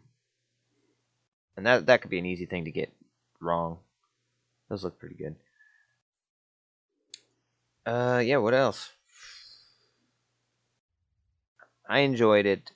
and 1.57 1.65
that 1.65 1.85
that 1.87 2.01
could 2.01 2.11
be 2.11 2.19
an 2.19 2.25
easy 2.25 2.45
thing 2.45 2.65
to 2.65 2.71
get 2.71 2.93
wrong. 3.41 3.79
Those 4.69 4.83
look 4.83 4.99
pretty 4.99 5.15
good. 5.15 5.35
Uh, 7.85 8.21
yeah. 8.23 8.37
What 8.37 8.53
else? 8.53 8.91
I 11.87 11.99
enjoyed 11.99 12.45
it 12.45 12.71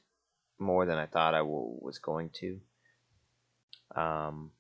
more 0.60 0.86
than 0.86 0.98
I 0.98 1.06
thought 1.06 1.34
I 1.34 1.42
was 1.42 2.00
going 2.00 2.30
to. 2.42 2.60
Um, 3.96 4.52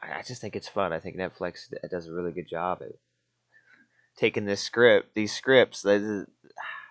I, 0.00 0.18
I 0.18 0.22
just 0.22 0.40
think 0.40 0.56
it's 0.56 0.68
fun. 0.68 0.92
I 0.92 1.00
think 1.00 1.16
Netflix 1.16 1.72
does 1.90 2.06
a 2.06 2.12
really 2.12 2.32
good 2.32 2.48
job 2.48 2.78
at 2.82 2.92
taking 4.16 4.44
this 4.44 4.62
script, 4.62 5.14
these 5.14 5.32
scripts. 5.32 5.82
This, 5.82 6.02
is- 6.02 6.26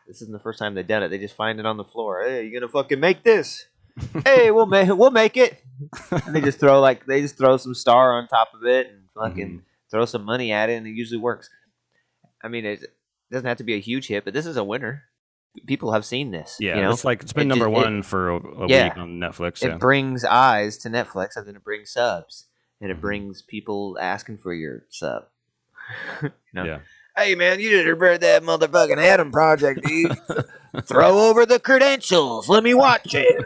this 0.08 0.22
isn't 0.22 0.34
the 0.34 0.40
first 0.40 0.60
time 0.60 0.76
they've 0.76 0.86
done 0.86 1.02
it. 1.02 1.10
They 1.10 1.18
just 1.18 1.36
find 1.36 1.60
it 1.60 1.66
on 1.66 1.78
the 1.78 1.84
floor. 1.84 2.22
Hey, 2.24 2.46
you 2.46 2.54
gonna 2.54 2.72
fucking 2.72 3.00
make 3.00 3.24
this? 3.24 3.66
hey, 4.24 4.52
we'll 4.52 4.68
make 4.68 4.88
we'll 4.90 5.10
make 5.10 5.36
it. 5.36 5.64
And 6.12 6.36
they 6.36 6.42
just 6.42 6.60
throw 6.60 6.80
like 6.80 7.08
they 7.08 7.22
just 7.22 7.38
throw 7.40 7.58
some 7.58 7.74
star 7.74 8.14
on 8.14 8.28
top 8.28 8.50
of 8.54 8.66
it 8.68 8.88
and 8.92 9.06
fucking 9.16 9.50
Mhm. 9.50 9.62
throw 9.90 10.06
some 10.06 10.24
money 10.24 10.52
at 10.52 10.70
it, 10.70 10.74
and 10.74 10.86
it 10.86 10.92
usually 10.92 11.20
works. 11.20 11.50
I 12.44 12.50
mean, 12.50 12.66
it 12.66 12.82
doesn't 13.32 13.48
have 13.48 13.58
to 13.58 13.64
be 13.64 13.74
a 13.74 13.80
huge 13.80 14.06
hit, 14.08 14.26
but 14.26 14.34
this 14.36 14.46
is 14.46 14.58
a 14.58 14.64
winner. 14.64 15.06
People 15.66 15.92
have 15.94 16.06
seen 16.06 16.30
this. 16.30 16.58
Yeah, 16.60 16.76
you 16.76 16.82
know? 16.84 16.92
it's 16.92 17.04
like 17.06 17.24
it's 17.24 17.34
been 17.34 17.48
It 17.48 17.56
number 17.56 17.66
ju- 17.66 17.72
it- 17.72 17.76
one 17.84 18.04
for 18.04 18.30
a, 18.30 18.36
a 18.36 18.68
Yeah. 18.68 18.90
week 18.90 18.98
on 19.00 19.18
Netflix. 19.20 19.64
it 19.64 19.70
Yeah. 19.70 19.78
brings 19.78 20.24
eyes 20.24 20.78
to 20.80 20.90
Netflix, 20.90 21.36
and 21.36 21.48
then 21.48 21.56
it 21.56 21.64
brings 21.64 21.92
subs, 21.92 22.46
and 22.82 22.92
it 22.92 22.98
Mhm. 22.98 23.02
brings 23.02 23.42
people 23.42 23.98
asking 24.00 24.38
for 24.40 24.54
your 24.54 24.84
sub. 24.90 25.26
you 26.22 26.32
know? 26.54 26.64
Yeah. 26.66 26.80
Hey 27.18 27.36
man, 27.36 27.60
you 27.60 27.70
should 27.70 27.88
have 27.88 28.00
read 28.02 28.22
that 28.22 28.44
motherfucking 28.44 28.98
Adam 28.98 29.32
Project, 29.32 29.82
dude. 29.84 30.18
Throw 30.86 31.20
over 31.30 31.46
the 31.46 31.60
credentials. 31.60 32.50
Let 32.50 32.64
me 32.64 32.74
watch 32.74 33.14
it. 33.16 33.46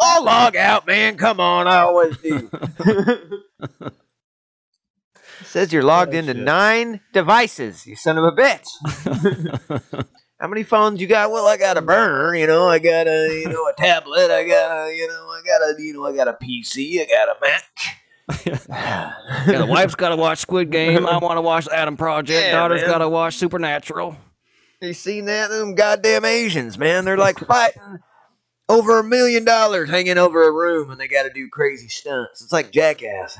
I'll 0.00 0.22
log 0.24 0.54
out, 0.54 0.86
man. 0.86 1.16
Come 1.16 1.40
on, 1.40 1.66
I 1.66 1.78
always 1.78 2.16
do. 2.18 2.50
says 5.44 5.72
you're 5.72 5.82
logged 5.82 6.14
Oh, 6.14 6.18
into 6.18 6.34
shit. 6.34 6.42
nine 6.42 7.00
devices. 7.12 7.86
You 7.86 7.96
son 7.96 8.18
of 8.18 8.24
a 8.24 8.32
bitch. 8.32 10.04
How 10.40 10.46
many 10.46 10.62
phones 10.62 11.00
you 11.00 11.06
got? 11.08 11.30
Well, 11.32 11.46
I 11.48 11.56
got 11.56 11.76
a 11.78 11.82
burner, 11.82 12.34
you 12.36 12.46
know, 12.46 12.68
I 12.68 12.78
got 12.78 13.08
a, 13.08 13.28
you 13.42 13.48
know, 13.48 13.66
a 13.66 13.72
tablet, 13.76 14.30
I 14.30 14.44
got 14.46 14.86
a, 14.86 14.94
you 14.94 15.08
know, 15.08 15.26
I 15.30 15.40
got 15.44 15.62
a, 15.62 15.82
you 15.82 15.92
know, 15.94 16.06
I 16.06 16.14
got 16.14 16.28
a 16.28 16.34
PC, 16.34 17.00
I 17.00 17.06
got 17.06 17.28
a 17.28 17.34
Mac. 17.40 17.64
Yeah, 18.44 19.14
the 19.46 19.66
wife's 19.68 19.94
got 19.94 20.10
to 20.10 20.16
watch 20.16 20.38
Squid 20.38 20.70
Game. 20.70 21.06
I 21.06 21.18
want 21.18 21.36
to 21.36 21.40
watch 21.40 21.66
Adam 21.72 21.96
Project. 21.96 22.46
Yeah, 22.46 22.52
Daughter's 22.52 22.82
man. 22.82 22.90
got 22.90 22.98
to 22.98 23.08
watch 23.08 23.36
Supernatural. 23.36 24.16
You 24.80 24.92
seen 24.92 25.24
that? 25.24 25.50
Them 25.50 25.74
goddamn 25.74 26.24
Asians, 26.24 26.78
man. 26.78 27.04
They're 27.04 27.16
like 27.16 27.38
fighting 27.38 28.00
over 28.68 28.98
a 28.98 29.04
million 29.04 29.44
dollars 29.44 29.90
hanging 29.90 30.18
over 30.18 30.46
a 30.46 30.52
room 30.52 30.90
and 30.90 31.00
they 31.00 31.08
got 31.08 31.24
to 31.24 31.30
do 31.30 31.48
crazy 31.48 31.88
stunts. 31.88 32.42
It's 32.42 32.52
like 32.52 32.70
Jackass. 32.70 33.38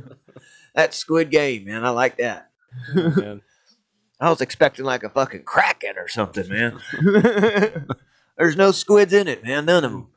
That's 0.74 0.96
Squid 0.96 1.30
Game, 1.30 1.64
man. 1.64 1.84
I 1.84 1.90
like 1.90 2.18
that. 2.18 2.50
Man. 2.94 3.40
I 4.20 4.30
was 4.30 4.42
expecting 4.42 4.84
like 4.84 5.02
a 5.02 5.08
fucking 5.10 5.44
kraken 5.44 5.96
or 5.96 6.08
something, 6.08 6.48
man. 6.48 6.78
There's 8.38 8.56
no 8.56 8.70
squids 8.70 9.12
in 9.12 9.28
it, 9.28 9.42
man. 9.42 9.64
None 9.66 9.84
of 9.84 9.92
them. 9.92 10.08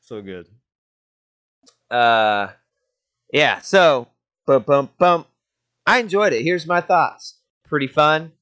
So 0.00 0.20
good. 0.22 0.48
Uh, 1.90 2.48
yeah. 3.32 3.60
So, 3.60 4.08
bum 4.46 4.62
bum 4.62 4.90
bum. 4.98 5.26
I 5.86 5.98
enjoyed 5.98 6.32
it. 6.32 6.42
Here's 6.42 6.66
my 6.66 6.80
thoughts. 6.80 7.38
Pretty 7.64 7.86
fun. 7.86 8.32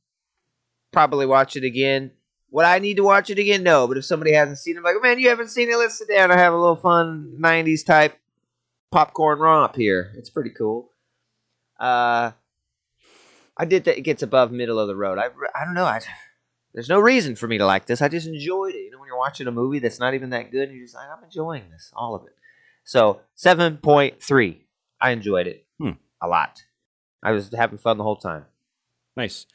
Probably 0.93 1.27
watch 1.27 1.57
it 1.57 1.65
again. 1.65 2.13
Would 2.51 2.65
I 2.65 2.79
need 2.79 2.97
to 2.97 3.03
watch 3.03 3.31
it 3.31 3.39
again? 3.39 3.63
No. 3.63 3.87
But 3.89 3.97
if 3.97 4.05
somebody 4.05 4.33
hasn't 4.33 4.59
seen 4.59 4.77
it, 4.77 4.79
I'm 4.79 4.85
like, 4.85 5.03
man, 5.03 5.19
you 5.19 5.29
haven't 5.29 5.49
seen 5.49 5.69
it. 5.69 5.77
Let's 5.77 5.99
sit 5.99 6.09
down 6.09 6.31
and 6.31 6.39
have 6.39 6.53
a 6.53 6.57
little 6.57 6.77
fun 6.77 7.37
'90s 7.41 7.85
type 7.85 8.19
popcorn 8.91 9.39
romp 9.39 9.75
here. 9.75 10.13
It's 10.17 10.31
pretty 10.31 10.51
cool. 10.51 10.91
Uh, 11.79 12.31
I 13.57 13.65
did 13.65 13.85
that. 13.85 13.99
It 13.99 14.03
gets 14.03 14.23
above 14.23 14.53
middle 14.53 14.79
of 14.79 14.89
the 14.89 14.97
road. 14.97 15.19
I, 15.19 15.27
I 15.55 15.65
don't 15.65 15.75
know. 15.75 15.85
I, 15.85 16.01
there's 16.75 16.89
no 16.89 16.99
reason 16.99 17.37
for 17.37 17.47
me 17.47 17.59
to 17.59 17.67
like 17.67 17.87
this. 17.87 18.03
I 18.03 18.09
just 18.09 18.27
enjoyed 18.27 18.75
it. 18.75 18.79
You 18.79 18.91
know, 18.91 18.99
when 18.99 19.07
you're 19.07 19.19
watching 19.19 19.47
a 19.47 19.53
movie 19.53 19.79
that's 19.79 20.01
not 20.01 20.15
even 20.15 20.31
that 20.31 20.51
good, 20.51 20.71
you're 20.71 20.85
just 20.85 20.95
like, 20.95 21.09
I'm 21.09 21.23
enjoying 21.25 21.65
this, 21.71 21.93
all 21.95 22.15
of 22.15 22.25
it. 22.27 22.35
So 22.85 23.21
seven 23.35 23.79
point 23.79 24.23
three. 24.23 24.67
I 25.01 25.11
enjoyed 25.11 25.47
it 25.47 25.67
Hmm. 25.79 25.93
a 26.23 26.29
lot. 26.29 26.63
I 27.23 27.33
was 27.33 27.51
having 27.55 27.79
fun 27.79 27.97
the 27.99 28.05
whole 28.05 28.17
time. 28.17 28.45
Nice. 29.17 29.47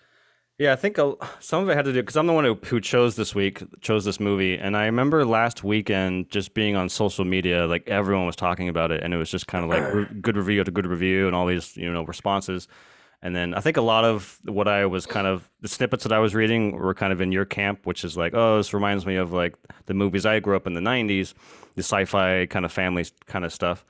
Yeah, 0.57 0.73
I 0.73 0.75
think 0.75 0.97
a, 0.97 1.15
some 1.39 1.63
of 1.63 1.69
it 1.69 1.75
had 1.75 1.85
to 1.85 1.93
do 1.93 2.01
because 2.01 2.17
I'm 2.17 2.27
the 2.27 2.33
one 2.33 2.43
who, 2.43 2.55
who 2.65 2.81
chose 2.81 3.15
this 3.15 3.33
week, 3.33 3.63
chose 3.79 4.03
this 4.03 4.19
movie, 4.19 4.57
and 4.57 4.75
I 4.75 4.85
remember 4.85 5.23
last 5.23 5.63
weekend 5.63 6.29
just 6.29 6.53
being 6.53 6.75
on 6.75 6.89
social 6.89 7.23
media, 7.23 7.65
like 7.65 7.87
everyone 7.87 8.25
was 8.25 8.35
talking 8.35 8.67
about 8.67 8.91
it, 8.91 9.01
and 9.01 9.13
it 9.13 9.17
was 9.17 9.31
just 9.31 9.47
kind 9.47 9.63
of 9.63 9.69
like 9.69 9.93
re- 9.93 10.19
good 10.19 10.35
review 10.35 10.61
to 10.63 10.69
good 10.71 10.85
review, 10.85 11.27
and 11.27 11.35
all 11.35 11.45
these 11.45 11.77
you 11.77 11.89
know 11.91 12.03
responses. 12.03 12.67
And 13.21 13.33
then 13.35 13.53
I 13.53 13.61
think 13.61 13.77
a 13.77 13.81
lot 13.81 14.03
of 14.03 14.37
what 14.45 14.67
I 14.67 14.85
was 14.85 15.05
kind 15.05 15.27
of 15.27 15.49
the 15.61 15.67
snippets 15.69 16.03
that 16.03 16.11
I 16.13 16.19
was 16.19 16.35
reading 16.35 16.73
were 16.73 16.93
kind 16.93 17.11
of 17.13 17.21
in 17.21 17.31
your 17.31 17.45
camp, 17.45 17.85
which 17.85 18.03
is 18.03 18.17
like, 18.17 18.33
oh, 18.33 18.57
this 18.57 18.73
reminds 18.73 19.05
me 19.05 19.15
of 19.15 19.31
like 19.31 19.55
the 19.85 19.93
movies 19.93 20.25
I 20.25 20.39
grew 20.41 20.55
up 20.57 20.67
in 20.67 20.73
the 20.73 20.81
'90s, 20.81 21.33
the 21.75 21.83
sci-fi 21.83 22.47
kind 22.47 22.65
of 22.65 22.71
family 22.73 23.05
kind 23.27 23.45
of 23.45 23.53
stuff. 23.53 23.85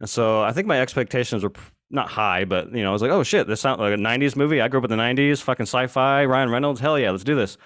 And 0.00 0.08
so 0.08 0.42
I 0.42 0.52
think 0.52 0.66
my 0.66 0.80
expectations 0.80 1.42
were 1.42 1.52
not 1.90 2.08
high, 2.08 2.44
but 2.44 2.74
you 2.74 2.82
know, 2.82 2.90
I 2.90 2.92
was 2.92 3.02
like, 3.02 3.10
oh 3.10 3.22
shit, 3.22 3.46
this 3.46 3.60
sounds 3.60 3.78
like 3.78 3.94
a 3.94 3.96
'90s 3.96 4.36
movie. 4.36 4.60
I 4.60 4.68
grew 4.68 4.80
up 4.80 4.90
in 4.90 4.90
the 4.90 5.02
'90s, 5.02 5.40
fucking 5.40 5.64
sci-fi, 5.64 6.24
Ryan 6.24 6.50
Reynolds, 6.50 6.80
hell 6.80 6.98
yeah, 6.98 7.10
let's 7.10 7.24
do 7.24 7.34
this. 7.34 7.56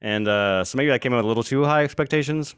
And 0.00 0.28
uh, 0.28 0.64
so 0.64 0.76
maybe 0.76 0.92
I 0.92 0.98
came 0.98 1.12
in 1.12 1.16
with 1.16 1.24
a 1.24 1.28
little 1.28 1.42
too 1.42 1.64
high 1.64 1.84
expectations. 1.84 2.54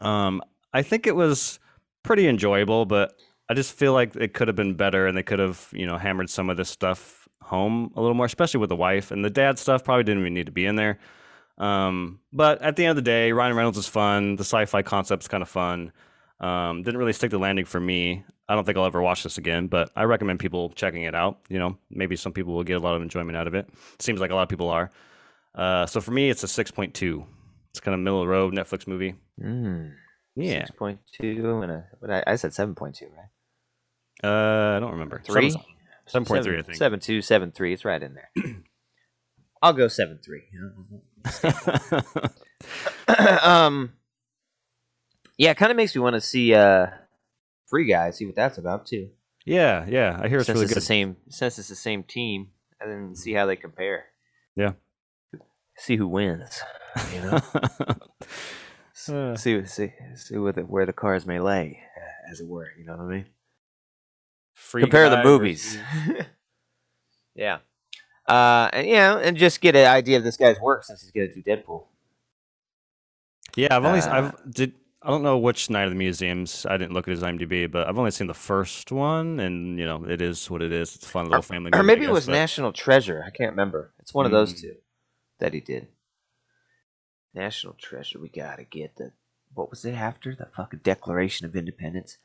Um, 0.00 0.42
I 0.72 0.82
think 0.82 1.06
it 1.06 1.14
was 1.14 1.58
pretty 2.02 2.28
enjoyable, 2.28 2.86
but 2.86 3.14
I 3.48 3.54
just 3.54 3.72
feel 3.72 3.92
like 3.92 4.16
it 4.16 4.34
could 4.34 4.48
have 4.48 4.56
been 4.56 4.74
better, 4.74 5.06
and 5.06 5.16
they 5.16 5.22
could 5.22 5.38
have 5.38 5.68
you 5.72 5.86
know 5.86 5.98
hammered 5.98 6.30
some 6.30 6.48
of 6.50 6.56
this 6.56 6.70
stuff 6.70 7.28
home 7.42 7.92
a 7.96 8.00
little 8.00 8.14
more, 8.14 8.26
especially 8.26 8.60
with 8.60 8.70
the 8.70 8.76
wife 8.76 9.10
and 9.10 9.24
the 9.24 9.30
dad 9.30 9.58
stuff. 9.58 9.84
Probably 9.84 10.04
didn't 10.04 10.22
even 10.22 10.34
need 10.34 10.46
to 10.46 10.52
be 10.52 10.66
in 10.66 10.76
there. 10.76 10.98
Um, 11.58 12.20
but 12.32 12.60
at 12.62 12.76
the 12.76 12.84
end 12.84 12.90
of 12.90 12.96
the 12.96 13.02
day, 13.02 13.32
Ryan 13.32 13.56
Reynolds 13.56 13.78
is 13.78 13.88
fun. 13.88 14.36
The 14.36 14.44
sci-fi 14.44 14.82
concept's 14.82 15.28
kind 15.28 15.42
of 15.42 15.48
fun. 15.48 15.92
Um, 16.40 16.82
didn't 16.82 16.98
really 16.98 17.14
stick 17.14 17.30
the 17.30 17.38
landing 17.38 17.64
for 17.64 17.80
me. 17.80 18.24
I 18.48 18.54
don't 18.54 18.64
think 18.64 18.78
I'll 18.78 18.86
ever 18.86 19.02
watch 19.02 19.22
this 19.24 19.38
again, 19.38 19.66
but 19.66 19.90
I 19.96 20.04
recommend 20.04 20.38
people 20.38 20.70
checking 20.70 21.02
it 21.02 21.14
out. 21.14 21.40
You 21.48 21.58
know, 21.58 21.76
maybe 21.90 22.14
some 22.16 22.32
people 22.32 22.54
will 22.54 22.62
get 22.64 22.76
a 22.76 22.80
lot 22.80 22.94
of 22.94 23.02
enjoyment 23.02 23.36
out 23.36 23.46
of 23.46 23.54
it. 23.54 23.68
Seems 23.98 24.20
like 24.20 24.30
a 24.30 24.34
lot 24.34 24.42
of 24.44 24.48
people 24.48 24.68
are. 24.70 24.90
Uh, 25.54 25.86
so 25.86 26.00
for 26.00 26.12
me, 26.12 26.30
it's 26.30 26.42
a 26.42 26.48
six 26.48 26.70
point 26.70 26.94
two. 26.94 27.24
It's 27.70 27.80
kind 27.80 27.94
of 27.94 28.00
middle 28.00 28.20
of 28.22 28.26
the 28.26 28.30
road 28.32 28.54
Netflix 28.54 28.86
movie. 28.86 29.14
Mm, 29.42 29.92
Yeah. 30.36 30.64
Six 30.66 30.70
point 30.78 31.00
two 31.20 31.60
and 31.62 31.72
a. 31.72 31.84
But 32.00 32.10
I, 32.10 32.24
I 32.26 32.36
said 32.36 32.54
seven 32.54 32.74
point 32.74 32.94
two, 32.96 33.06
right? 33.06 33.28
Uh, 34.22 34.76
I 34.76 34.80
don't 34.80 34.92
remember. 34.92 35.20
Three. 35.24 35.54
Seven 36.06 36.24
point 36.24 36.44
three, 36.44 36.58
I 36.58 36.62
think. 36.62 36.78
Seven 36.78 37.00
two, 37.00 37.20
seven 37.22 37.50
three. 37.50 37.72
It's 37.72 37.84
right 37.84 38.02
in 38.02 38.14
there. 38.14 38.30
I'll 39.62 39.72
go 39.72 39.88
seven 39.88 40.20
three. 40.24 40.44
um. 43.42 43.92
Yeah, 45.38 45.50
it 45.50 45.56
kind 45.58 45.70
of 45.70 45.76
makes 45.76 45.94
me 45.94 46.00
want 46.00 46.14
to 46.14 46.20
see 46.20 46.54
uh, 46.54 46.86
Free 47.66 47.86
Guy, 47.86 48.10
see 48.10 48.26
what 48.26 48.34
that's 48.36 48.58
about 48.58 48.86
too. 48.86 49.10
yeah, 49.44 49.84
yeah. 49.88 50.18
I 50.20 50.28
hear 50.28 50.38
it's 50.38 50.46
since 50.46 50.56
really 50.56 50.64
it's 50.64 50.74
good. 50.74 50.82
the 50.82 50.86
same, 50.86 51.16
since 51.28 51.58
it's 51.58 51.68
the 51.68 51.74
same 51.74 52.02
team, 52.04 52.48
and 52.80 52.90
then 52.90 53.16
see 53.16 53.32
how 53.32 53.46
they 53.46 53.56
compare. 53.56 54.04
Yeah. 54.54 54.72
See 55.76 55.96
who 55.96 56.08
wins. 56.08 56.60
You 57.14 57.20
know. 57.22 57.40
Uh. 59.08 59.36
see, 59.36 59.64
see, 59.66 59.92
see 60.16 60.36
where 60.36 60.52
the, 60.52 60.62
where 60.62 60.84
the 60.84 60.92
cars 60.92 61.26
may 61.26 61.38
lay, 61.38 61.78
uh, 61.96 62.32
as 62.32 62.40
it 62.40 62.46
were. 62.48 62.66
You 62.76 62.86
know 62.86 62.96
what 62.96 63.02
I 63.02 63.08
mean? 63.08 63.26
Free 64.54 64.82
Compare 64.82 65.10
the 65.10 65.22
movies. 65.22 65.76
versus- 65.76 66.26
yeah. 67.36 67.58
Uh, 68.26 68.68
and 68.72 68.84
yeah, 68.88 69.16
and 69.18 69.36
just 69.36 69.60
get 69.60 69.76
an 69.76 69.86
idea 69.86 70.16
of 70.16 70.24
this 70.24 70.36
guy's 70.36 70.58
work 70.58 70.82
since 70.82 71.02
he's 71.02 71.12
gonna 71.12 71.32
do 71.32 71.40
Deadpool. 71.42 71.84
Yeah, 73.54 73.76
I've 73.76 73.84
only 73.84 74.00
Uh, 74.00 74.10
I've 74.10 74.50
did 74.52 74.74
I 75.06 75.10
don't 75.10 75.22
know 75.22 75.38
which 75.38 75.70
Night 75.70 75.84
of 75.84 75.90
the 75.90 75.96
Museums. 75.96 76.66
I 76.68 76.76
didn't 76.76 76.92
look 76.92 77.06
at 77.06 77.12
his 77.12 77.22
IMDb, 77.22 77.70
but 77.70 77.86
I've 77.88 77.96
only 77.96 78.10
seen 78.10 78.26
the 78.26 78.34
first 78.34 78.90
one, 78.90 79.38
and 79.38 79.78
you 79.78 79.86
know 79.86 80.04
it 80.04 80.20
is 80.20 80.50
what 80.50 80.62
it 80.62 80.72
is. 80.72 80.96
It's 80.96 81.06
a 81.06 81.08
fun 81.08 81.26
little 81.26 81.42
family. 81.42 81.70
or 81.72 81.78
movie, 81.78 81.86
maybe 81.86 82.04
it 82.06 82.10
was 82.12 82.26
but- 82.26 82.32
National 82.32 82.72
Treasure. 82.72 83.22
I 83.24 83.30
can't 83.30 83.52
remember. 83.52 83.92
It's 84.00 84.12
one 84.12 84.26
of 84.26 84.32
those 84.32 84.52
Mm. 84.54 84.60
two 84.62 84.74
that 85.38 85.54
he 85.54 85.60
did. 85.60 85.86
National 87.34 87.74
Treasure. 87.74 88.18
We 88.18 88.28
gotta 88.30 88.64
get 88.64 88.96
the. 88.96 89.12
What 89.54 89.70
was 89.70 89.84
it 89.84 89.92
after 89.94 90.34
the 90.34 90.46
fucking 90.56 90.80
Declaration 90.82 91.46
of 91.46 91.54
Independence? 91.56 92.18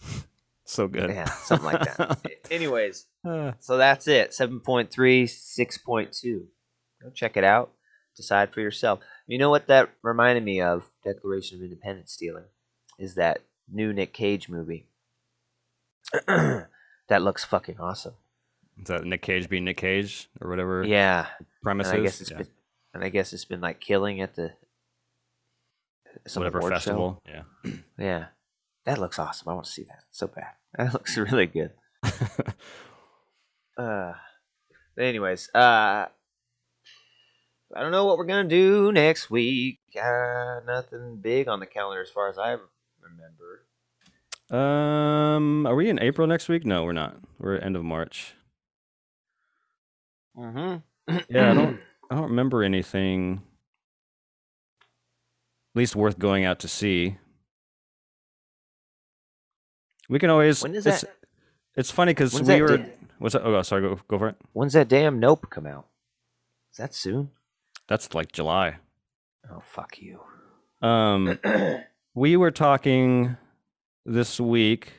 So 0.68 0.88
good. 0.88 1.10
Yeah, 1.10 1.26
something 1.26 1.64
like 1.64 1.96
that. 1.96 2.18
Anyways, 2.50 3.06
Uh, 3.24 3.52
so 3.60 3.76
that's 3.76 4.08
it. 4.08 4.32
7.3, 4.32 4.88
6.2. 5.22 6.42
Go 7.00 7.10
check 7.10 7.36
it 7.36 7.44
out. 7.44 7.70
Decide 8.16 8.52
for 8.52 8.60
yourself. 8.60 8.98
You 9.26 9.38
know 9.38 9.50
what 9.50 9.66
that 9.66 9.90
reminded 10.02 10.44
me 10.44 10.60
of? 10.60 10.88
Declaration 11.04 11.58
of 11.58 11.64
Independence 11.64 12.12
stealing 12.12 12.44
is 12.98 13.14
that 13.16 13.40
new 13.70 13.92
Nick 13.92 14.12
Cage 14.12 14.48
movie. 14.48 14.86
that 16.28 16.68
looks 17.22 17.44
fucking 17.44 17.80
awesome. 17.80 18.14
is 18.80 18.86
that 18.86 19.04
Nick 19.04 19.22
Cage 19.22 19.48
being 19.48 19.64
Nick 19.64 19.78
Cage 19.78 20.28
or 20.40 20.48
whatever 20.48 20.84
Yeah, 20.84 21.26
premise 21.62 21.88
and 21.88 21.98
I 21.98 22.02
guess 22.02 22.20
it's 22.20 22.30
Yeah. 22.30 22.38
been, 22.38 22.48
and 22.94 23.04
I 23.04 23.08
guess 23.08 23.32
it's 23.32 23.44
been 23.44 23.60
like 23.60 23.80
killing 23.80 24.20
at 24.20 24.34
the 24.36 24.52
some 26.26 26.40
whatever 26.42 26.58
award 26.58 26.72
show. 26.72 26.76
festival. 26.76 27.22
Yeah. 27.26 27.42
Yeah, 27.98 28.26
that 28.84 28.98
looks 28.98 29.18
awesome. 29.18 29.48
I 29.48 29.54
want 29.54 29.66
to 29.66 29.72
see 29.72 29.84
that 29.84 30.04
so 30.10 30.26
bad. 30.28 30.52
That 30.78 30.92
looks 30.92 31.16
really 31.16 31.46
good. 31.46 31.72
Uh, 33.78 34.14
anyways, 34.98 35.50
uh, 35.54 36.06
I 37.76 37.80
don't 37.80 37.92
know 37.92 38.06
what 38.06 38.16
we're 38.16 38.24
gonna 38.24 38.48
do 38.48 38.90
next 38.90 39.30
week. 39.30 39.80
Uh, 39.94 40.60
nothing 40.66 41.16
big 41.16 41.46
on 41.46 41.60
the 41.60 41.66
calendar 41.66 42.00
as 42.00 42.08
far 42.08 42.30
as 42.30 42.38
I 42.38 42.56
remember. 43.02 43.66
um, 44.50 45.66
are 45.66 45.74
we 45.74 45.90
in 45.90 46.00
April 46.00 46.26
next 46.26 46.48
week? 46.48 46.64
No, 46.64 46.84
we're 46.84 46.92
not. 46.92 47.16
We're 47.38 47.58
end 47.58 47.76
of 47.76 47.84
March. 47.84 48.34
Mm-hmm. 50.38 51.16
Yeah, 51.28 51.50
I 51.50 51.54
don't. 51.54 51.80
I 52.10 52.14
don't 52.14 52.30
remember 52.30 52.62
anything. 52.62 53.42
At 54.80 55.78
least 55.78 55.94
worth 55.96 56.18
going 56.18 56.46
out 56.46 56.60
to 56.60 56.68
see. 56.68 57.18
We 60.08 60.18
can 60.18 60.30
always. 60.30 60.62
When 60.62 60.74
is 60.74 60.86
it's, 60.86 61.02
that? 61.02 61.10
It's 61.76 61.90
funny 61.90 62.12
because 62.12 62.40
we 62.40 62.62
were. 62.62 62.86
What's 63.18 63.34
that? 63.34 63.44
Oh, 63.44 63.60
sorry. 63.62 63.82
Go 63.82 63.98
go 64.08 64.18
for 64.18 64.28
it. 64.28 64.36
When's 64.54 64.72
that 64.72 64.88
damn 64.88 65.20
Nope 65.20 65.50
come 65.50 65.66
out? 65.66 65.86
Is 66.72 66.78
that 66.78 66.94
soon? 66.94 67.32
That's 67.88 68.14
like 68.14 68.32
July. 68.32 68.76
Oh 69.50 69.60
fuck 69.60 69.98
you. 70.00 70.20
Um, 70.82 71.38
we 72.14 72.36
were 72.36 72.50
talking 72.50 73.36
this 74.04 74.40
week. 74.40 74.92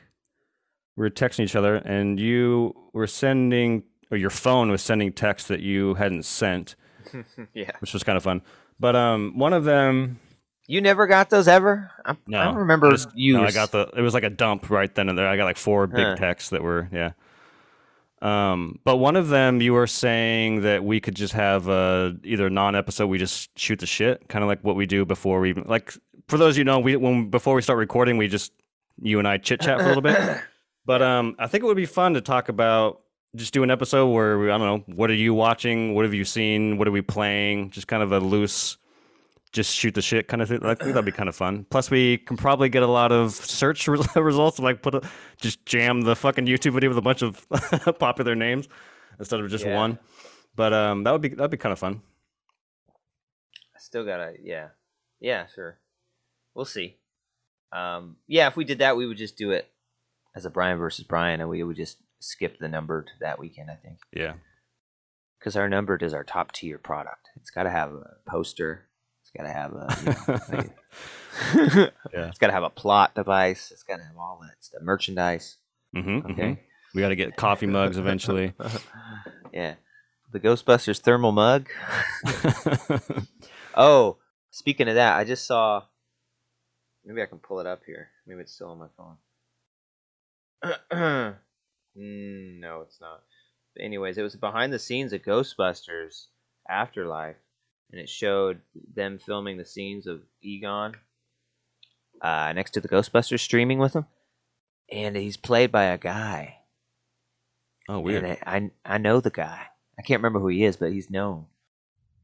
We 0.96 1.02
were 1.02 1.10
texting 1.10 1.44
each 1.44 1.54
other, 1.56 1.76
and 1.76 2.18
you 2.18 2.74
were 2.92 3.06
sending, 3.06 3.84
or 4.10 4.16
your 4.16 4.30
phone 4.30 4.70
was 4.70 4.82
sending 4.82 5.12
texts 5.12 5.48
that 5.48 5.60
you 5.60 5.94
hadn't 5.94 6.24
sent, 6.24 6.74
yeah. 7.54 7.70
which 7.80 7.92
was 7.92 8.02
kind 8.02 8.16
of 8.16 8.24
fun. 8.24 8.42
But 8.80 8.96
um, 8.96 9.38
one 9.38 9.52
of 9.52 9.62
them, 9.64 10.18
You 10.66 10.80
never 10.80 11.06
got 11.06 11.30
those 11.30 11.46
ever? 11.46 11.90
I, 12.04 12.16
No, 12.26 12.40
I 12.40 12.44
don't 12.44 12.56
remember 12.56 12.90
you. 13.14 13.34
no, 13.34 13.44
I 13.44 13.52
got 13.52 13.70
the. 13.70 13.88
It 13.96 14.00
was 14.00 14.14
like 14.14 14.24
a 14.24 14.30
dump 14.30 14.70
right 14.70 14.92
then 14.92 15.08
and 15.08 15.16
there. 15.16 15.28
I 15.28 15.36
got 15.36 15.44
like 15.44 15.56
four 15.58 15.86
big 15.86 16.04
Huh. 16.04 16.16
texts 16.16 16.50
that 16.50 16.62
were 16.62 16.88
yeah. 16.92 17.12
Um, 18.20 18.80
but 18.84 18.96
one 18.96 19.16
of 19.16 19.28
them, 19.28 19.60
you 19.60 19.72
were 19.72 19.86
saying 19.86 20.62
that 20.62 20.82
we 20.84 21.00
could 21.00 21.14
just 21.14 21.32
have 21.34 21.68
a 21.68 22.16
either 22.24 22.50
non-episode, 22.50 23.06
we 23.06 23.18
just 23.18 23.56
shoot 23.58 23.78
the 23.78 23.86
shit, 23.86 24.28
kind 24.28 24.42
of 24.42 24.48
like 24.48 24.62
what 24.62 24.76
we 24.76 24.86
do 24.86 25.04
before 25.04 25.40
we 25.40 25.50
even 25.50 25.64
like. 25.66 25.94
For 26.28 26.36
those 26.36 26.58
you 26.58 26.64
know, 26.64 26.78
we 26.78 26.96
when 26.96 27.30
before 27.30 27.54
we 27.54 27.62
start 27.62 27.78
recording, 27.78 28.16
we 28.16 28.28
just 28.28 28.52
you 29.00 29.18
and 29.18 29.28
I 29.28 29.38
chit 29.38 29.60
chat 29.60 29.78
for 29.78 29.84
a 29.84 29.88
little 29.88 30.02
bit. 30.02 30.18
But 30.86 31.02
um, 31.02 31.36
I 31.38 31.48
think 31.48 31.64
it 31.64 31.66
would 31.66 31.76
be 31.76 31.84
fun 31.84 32.14
to 32.14 32.22
talk 32.22 32.48
about 32.48 33.02
just 33.36 33.52
do 33.52 33.62
an 33.62 33.70
episode 33.70 34.08
where 34.08 34.38
we, 34.38 34.50
I 34.50 34.56
don't 34.56 34.88
know, 34.88 34.94
what 34.94 35.10
are 35.10 35.14
you 35.14 35.34
watching? 35.34 35.94
What 35.94 36.06
have 36.06 36.14
you 36.14 36.24
seen? 36.24 36.78
What 36.78 36.88
are 36.88 36.90
we 36.90 37.02
playing? 37.02 37.70
Just 37.70 37.88
kind 37.88 38.02
of 38.02 38.10
a 38.10 38.20
loose, 38.20 38.78
just 39.52 39.74
shoot 39.74 39.94
the 39.94 40.02
shit 40.02 40.28
kind 40.28 40.42
of 40.42 40.48
thing. 40.48 40.60
I 40.62 40.74
think 40.74 40.92
that'd 40.94 41.04
be 41.04 41.12
kind 41.12 41.28
of 41.28 41.36
fun. 41.36 41.64
Plus, 41.70 41.90
we 41.90 42.18
can 42.18 42.36
probably 42.36 42.68
get 42.68 42.82
a 42.82 42.86
lot 42.86 43.12
of 43.12 43.32
search 43.32 43.86
re- 43.88 43.98
results. 44.16 44.58
Like 44.58 44.82
put 44.82 44.94
a, 44.94 45.02
just 45.40 45.64
jam 45.66 46.02
the 46.02 46.14
fucking 46.16 46.46
YouTube 46.46 46.74
video 46.74 46.90
with 46.90 46.98
a 46.98 47.02
bunch 47.02 47.22
of 47.22 47.46
popular 47.98 48.34
names 48.34 48.68
instead 49.18 49.40
of 49.40 49.50
just 49.50 49.64
Yeah. 49.64 49.76
one. 49.76 49.98
But 50.56 50.72
um, 50.72 51.04
that 51.04 51.12
would 51.12 51.22
be 51.22 51.28
that'd 51.28 51.50
be 51.50 51.56
kind 51.56 51.72
of 51.72 51.78
fun. 51.78 52.02
I 53.74 53.78
still 53.80 54.04
gotta, 54.04 54.34
yeah, 54.42 54.68
yeah, 55.20 55.46
sure. 55.54 55.78
We'll 56.54 56.64
see. 56.64 56.96
Um, 57.72 58.16
yeah, 58.26 58.48
if 58.48 58.56
we 58.56 58.64
did 58.64 58.78
that, 58.80 58.96
we 58.96 59.06
would 59.06 59.18
just 59.18 59.36
do 59.36 59.52
it 59.52 59.68
as 60.34 60.44
a 60.46 60.50
Brian 60.50 60.78
versus 60.78 61.04
Brian, 61.04 61.40
and 61.40 61.48
we 61.48 61.62
would 61.62 61.76
just 61.76 61.98
skip 62.20 62.58
the 62.58 62.68
numbered 62.68 63.10
that 63.20 63.38
weekend. 63.38 63.70
I 63.70 63.76
think 63.76 63.98
Yeah. 64.12 64.34
because 65.38 65.54
our 65.56 65.68
numbered 65.68 66.02
is 66.02 66.12
our 66.14 66.24
top 66.24 66.52
tier 66.52 66.78
product. 66.78 67.28
It's 67.36 67.50
got 67.50 67.62
to 67.64 67.70
have 67.70 67.92
a 67.92 68.16
poster. 68.28 68.87
It's 69.28 69.36
got 69.36 69.42
to 69.44 69.52
have 69.52 69.72
a. 69.72 69.96
You 70.00 70.06
know, 70.06 70.40
like- 70.58 71.94
Yeah. 72.12 72.28
It's 72.28 72.38
got 72.38 72.46
to 72.48 72.52
have 72.52 72.62
a 72.64 72.70
plot 72.70 73.14
device. 73.14 73.70
It's 73.70 73.82
got 73.82 73.96
to 73.98 74.02
have 74.04 74.16
all 74.16 74.40
that 74.42 74.56
stuff. 74.60 74.80
Merchandise. 74.82 75.56
Mm-hmm, 75.94 76.32
Okay. 76.32 76.60
We 76.94 77.00
got 77.02 77.10
to 77.10 77.16
get 77.16 77.36
coffee 77.36 77.66
mugs 77.78 77.98
eventually. 77.98 78.54
yeah. 79.52 79.74
The 80.32 80.40
Ghostbusters 80.40 80.98
thermal 81.00 81.32
mug. 81.32 81.68
Oh, 83.76 84.16
speaking 84.50 84.88
of 84.88 84.94
that, 84.96 85.16
I 85.16 85.24
just 85.24 85.46
saw. 85.46 85.82
Maybe 87.04 87.22
I 87.22 87.26
can 87.26 87.38
pull 87.38 87.60
it 87.60 87.66
up 87.66 87.82
here. 87.86 88.08
Maybe 88.26 88.40
it's 88.40 88.52
still 88.52 88.68
on 88.70 88.78
my 88.78 88.88
phone. 90.90 91.34
Mm, 91.98 92.60
no, 92.60 92.82
it's 92.82 93.00
not. 93.00 93.22
But 93.74 93.84
anyways, 93.84 94.18
it 94.18 94.22
was 94.22 94.36
behind 94.36 94.72
the 94.72 94.78
scenes 94.78 95.12
of 95.12 95.22
Ghostbusters 95.22 96.26
Afterlife, 96.68 97.34
and 97.90 98.00
it 98.00 98.08
showed 98.08 98.60
them 98.94 99.18
filming 99.18 99.56
the 99.56 99.64
scenes 99.64 100.06
of 100.06 100.22
Egon 100.42 100.94
uh, 102.20 102.52
next 102.54 102.72
to 102.72 102.80
the 102.80 102.88
Ghostbusters 102.88 103.40
streaming 103.40 103.78
with 103.78 103.94
him, 103.94 104.06
and 104.90 105.16
he's 105.16 105.36
played 105.36 105.72
by 105.72 105.84
a 105.84 105.98
guy. 105.98 106.58
oh, 107.88 108.00
weird. 108.00 108.24
And 108.24 108.38
I, 108.44 108.56
I 108.56 108.94
I 108.94 108.98
know 108.98 109.20
the 109.20 109.30
guy. 109.30 109.66
I 109.98 110.02
can't 110.02 110.20
remember 110.20 110.40
who 110.40 110.48
he 110.48 110.64
is, 110.64 110.76
but 110.76 110.92
he's 110.92 111.10
known. 111.10 111.46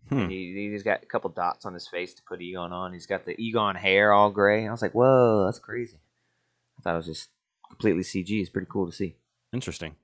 Hmm. 0.08 0.28
He, 0.28 0.68
he's 0.70 0.82
got 0.82 1.02
a 1.02 1.06
couple 1.06 1.30
dots 1.30 1.64
on 1.64 1.72
his 1.72 1.88
face 1.88 2.12
to 2.14 2.22
put 2.28 2.42
Egon 2.42 2.72
on. 2.72 2.92
He's 2.92 3.06
got 3.06 3.24
the 3.24 3.40
Egon 3.40 3.74
hair 3.74 4.12
all 4.12 4.30
gray. 4.30 4.68
I 4.68 4.70
was 4.70 4.82
like, 4.82 4.92
whoa, 4.94 5.44
that's 5.46 5.58
crazy. 5.58 5.98
I 6.78 6.82
thought 6.82 6.94
it 6.94 6.98
was 6.98 7.06
just 7.06 7.30
completely 7.68 8.02
CG. 8.02 8.28
It's 8.40 8.50
pretty 8.50 8.68
cool 8.70 8.86
to 8.86 8.92
see. 8.92 9.16
Interesting. 9.52 9.96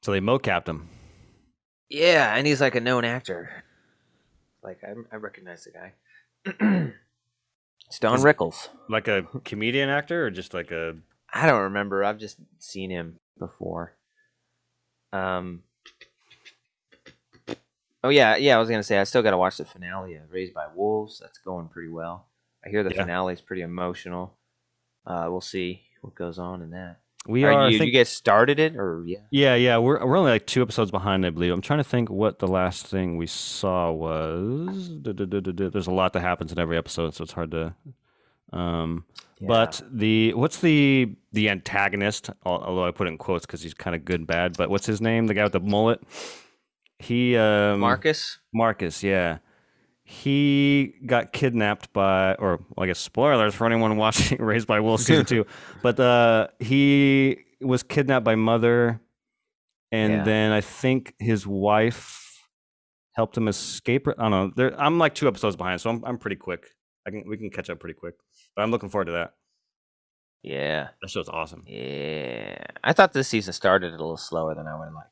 So 0.00 0.12
they 0.12 0.20
mocapped 0.20 0.66
him. 0.66 0.88
Yeah, 1.90 2.34
and 2.34 2.46
he's 2.46 2.60
like 2.60 2.74
a 2.74 2.80
known 2.80 3.04
actor. 3.04 3.64
Like, 4.62 4.80
I, 4.84 4.94
I 5.12 5.16
recognize 5.16 5.64
the 5.64 5.72
guy. 5.72 5.92
it's 7.88 7.98
Don 7.98 8.14
Is- 8.16 8.24
Rickles. 8.24 8.68
Like 8.88 9.08
a 9.08 9.22
comedian 9.44 9.88
actor 9.88 10.26
or 10.26 10.30
just 10.30 10.54
like 10.54 10.70
a 10.70 10.96
I 11.32 11.46
don't 11.46 11.62
remember. 11.62 12.04
I've 12.04 12.18
just 12.18 12.36
seen 12.58 12.90
him 12.90 13.18
before. 13.38 13.94
Um. 15.12 15.62
Oh 18.04 18.08
yeah, 18.08 18.36
yeah. 18.36 18.56
I 18.56 18.58
was 18.58 18.68
gonna 18.68 18.82
say 18.82 18.98
I 18.98 19.04
still 19.04 19.22
got 19.22 19.30
to 19.30 19.38
watch 19.38 19.56
the 19.56 19.64
finale 19.64 20.14
of 20.16 20.30
Raised 20.30 20.52
by 20.54 20.66
Wolves. 20.74 21.18
That's 21.20 21.38
going 21.38 21.68
pretty 21.68 21.88
well. 21.90 22.26
I 22.64 22.68
hear 22.68 22.82
the 22.82 22.90
Yeah. 22.94 23.02
finale 23.02 23.32
is 23.34 23.40
pretty 23.40 23.62
emotional. 23.62 24.36
Uh, 25.06 25.26
we'll 25.30 25.40
see 25.40 25.82
what 26.00 26.14
goes 26.14 26.38
on 26.38 26.62
in 26.62 26.70
that. 26.70 26.98
We 27.26 27.44
are 27.44 27.52
are. 27.52 27.70
You, 27.70 27.78
think- 27.78 27.92
you 27.92 27.98
guys 27.98 28.08
started 28.08 28.58
it 28.58 28.76
or 28.76 29.04
yeah? 29.06 29.18
Yeah, 29.30 29.54
yeah, 29.54 29.78
we're 29.78 30.04
we're 30.04 30.16
only 30.16 30.32
like 30.32 30.46
two 30.46 30.62
episodes 30.62 30.90
behind, 30.90 31.24
I 31.24 31.30
believe. 31.30 31.52
I'm 31.52 31.60
trying 31.60 31.78
to 31.78 31.84
think 31.84 32.10
what 32.10 32.40
the 32.40 32.48
last 32.48 32.86
thing 32.86 33.16
we 33.16 33.26
saw 33.26 33.92
was. 33.92 34.90
There's 35.02 35.86
a 35.86 35.92
lot 35.92 36.12
that 36.14 36.20
happens 36.20 36.52
in 36.52 36.58
every 36.58 36.76
episode, 36.76 37.14
so 37.14 37.22
it's 37.22 37.32
hard 37.32 37.52
to. 37.52 37.74
Um, 38.52 39.04
but 39.40 39.82
the 39.90 40.34
what's 40.34 40.58
the 40.58 41.14
the 41.32 41.48
antagonist? 41.48 42.30
Although 42.44 42.86
I 42.86 42.90
put 42.90 43.06
it 43.06 43.10
in 43.10 43.18
quotes 43.18 43.46
because 43.46 43.62
he's 43.62 43.74
kind 43.74 43.96
of 43.96 44.04
good 44.04 44.20
and 44.20 44.26
bad. 44.26 44.56
But 44.56 44.70
what's 44.70 44.86
his 44.86 45.00
name? 45.00 45.26
The 45.26 45.34
guy 45.34 45.44
with 45.44 45.52
the 45.52 45.60
mullet. 45.60 46.00
He 46.98 47.36
um, 47.36 47.80
Marcus. 47.80 48.38
Marcus, 48.52 49.02
yeah. 49.02 49.38
He 50.04 50.94
got 51.06 51.32
kidnapped 51.32 51.92
by, 51.92 52.34
or 52.34 52.58
well, 52.76 52.84
I 52.84 52.86
guess 52.88 52.98
spoilers 52.98 53.54
for 53.54 53.66
anyone 53.66 53.96
watching 54.06 54.42
Raised 54.42 54.66
by 54.66 54.80
Wolves 54.80 55.04
season 55.06 55.24
two, 55.24 55.46
but 55.82 55.98
uh, 56.00 56.48
he 56.58 57.38
was 57.60 57.82
kidnapped 57.82 58.24
by 58.24 58.34
Mother, 58.34 59.00
and 59.92 60.12
Yeah. 60.12 60.24
then 60.24 60.52
I 60.52 60.60
think 60.60 61.14
his 61.18 61.46
wife 61.46 62.18
helped 63.14 63.36
him 63.36 63.46
escape. 63.46 64.08
I 64.08 64.12
don't 64.22 64.30
know. 64.30 64.52
There, 64.56 64.80
I'm 64.80 64.98
like 64.98 65.14
two 65.14 65.28
episodes 65.28 65.54
behind, 65.56 65.80
so 65.80 65.90
I'm 65.90 66.04
I'm 66.04 66.18
pretty 66.18 66.36
quick. 66.36 66.66
I 67.06 67.10
can 67.10 67.24
we 67.28 67.36
can 67.36 67.50
catch 67.50 67.70
up 67.70 67.78
pretty 67.78 67.94
quick, 67.94 68.14
but 68.56 68.62
I'm 68.62 68.70
looking 68.72 68.88
forward 68.88 69.06
to 69.06 69.12
that. 69.12 69.34
Yeah, 70.42 70.88
That 71.00 71.08
show's 71.08 71.28
awesome. 71.28 71.62
yeah. 71.68 72.56
I 72.82 72.92
thought 72.92 73.12
this 73.12 73.28
season 73.28 73.52
started 73.52 73.88
a 73.88 73.90
little 73.92 74.16
slower 74.16 74.56
than 74.56 74.66
I 74.66 74.76
would 74.76 74.86
have 74.86 74.94
liked. 74.94 75.08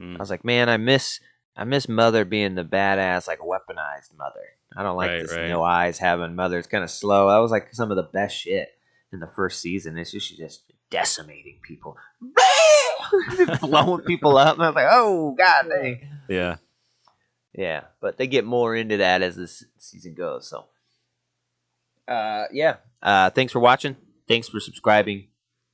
Mm. 0.00 0.16
I 0.16 0.18
was 0.18 0.30
like, 0.30 0.46
man, 0.46 0.70
I 0.70 0.78
miss 0.78 1.20
I 1.56 1.64
miss 1.64 1.88
Mother 1.88 2.24
being 2.24 2.54
the 2.54 2.64
badass, 2.64 3.26
like 3.28 3.40
weaponized 3.40 4.16
Mother. 4.16 4.44
I 4.76 4.82
don't 4.82 4.96
like 4.96 5.10
Right, 5.10 5.22
this 5.22 5.32
right. 5.32 5.48
no 5.48 5.62
eyes 5.62 5.98
having 5.98 6.34
Mother. 6.34 6.58
It's 6.58 6.68
kind 6.68 6.84
of 6.84 6.90
slow. 6.90 7.28
That 7.28 7.38
was 7.38 7.50
like 7.50 7.74
some 7.74 7.90
of 7.90 7.96
the 7.96 8.04
best 8.04 8.36
shit 8.36 8.68
in 9.12 9.20
the 9.20 9.26
first 9.26 9.60
season. 9.60 9.98
It's 9.98 10.12
just 10.12 10.28
she's 10.28 10.38
just 10.38 10.62
decimating 10.90 11.58
people, 11.62 11.96
blowing 13.60 14.02
people 14.04 14.36
up. 14.36 14.54
And 14.54 14.64
I 14.64 14.68
was 14.68 14.76
like, 14.76 14.88
oh 14.90 15.32
god 15.36 15.66
dang. 15.68 16.08
Yeah. 16.28 16.56
Yeah, 17.52 17.82
but 18.00 18.16
they 18.16 18.28
get 18.28 18.44
more 18.44 18.76
into 18.76 18.98
that 18.98 19.22
as 19.22 19.34
this 19.34 19.64
season 19.76 20.14
goes. 20.14 20.48
So, 20.48 20.66
uh, 22.06 22.44
yeah. 22.52 22.76
Uh, 23.02 23.30
thanks 23.30 23.52
for 23.52 23.58
watching. 23.58 23.96
Thanks 24.28 24.48
for 24.48 24.60
subscribing. 24.60 25.26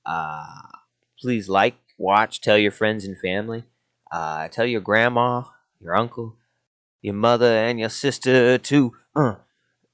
Uh, 0.07 0.47
please 1.21 1.51
like, 1.51 1.75
watch, 1.99 2.41
tell 2.41 2.57
your 2.57 2.71
friends 2.73 3.05
and 3.05 3.19
family. 3.19 3.65
Uh, 4.11 4.49
tell 4.49 4.65
your 4.65 4.81
grandma, 4.81 5.43
your 5.87 5.97
uncle, 5.97 6.37
your 7.01 7.15
mother, 7.15 7.47
and 7.47 7.79
your 7.81 7.89
sister 7.89 8.59
too. 8.59 8.93
Uh. 9.15 9.37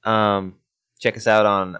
Um, 0.03 0.55
check 0.99 1.15
us 1.15 1.27
out 1.27 1.45
on 1.45 1.77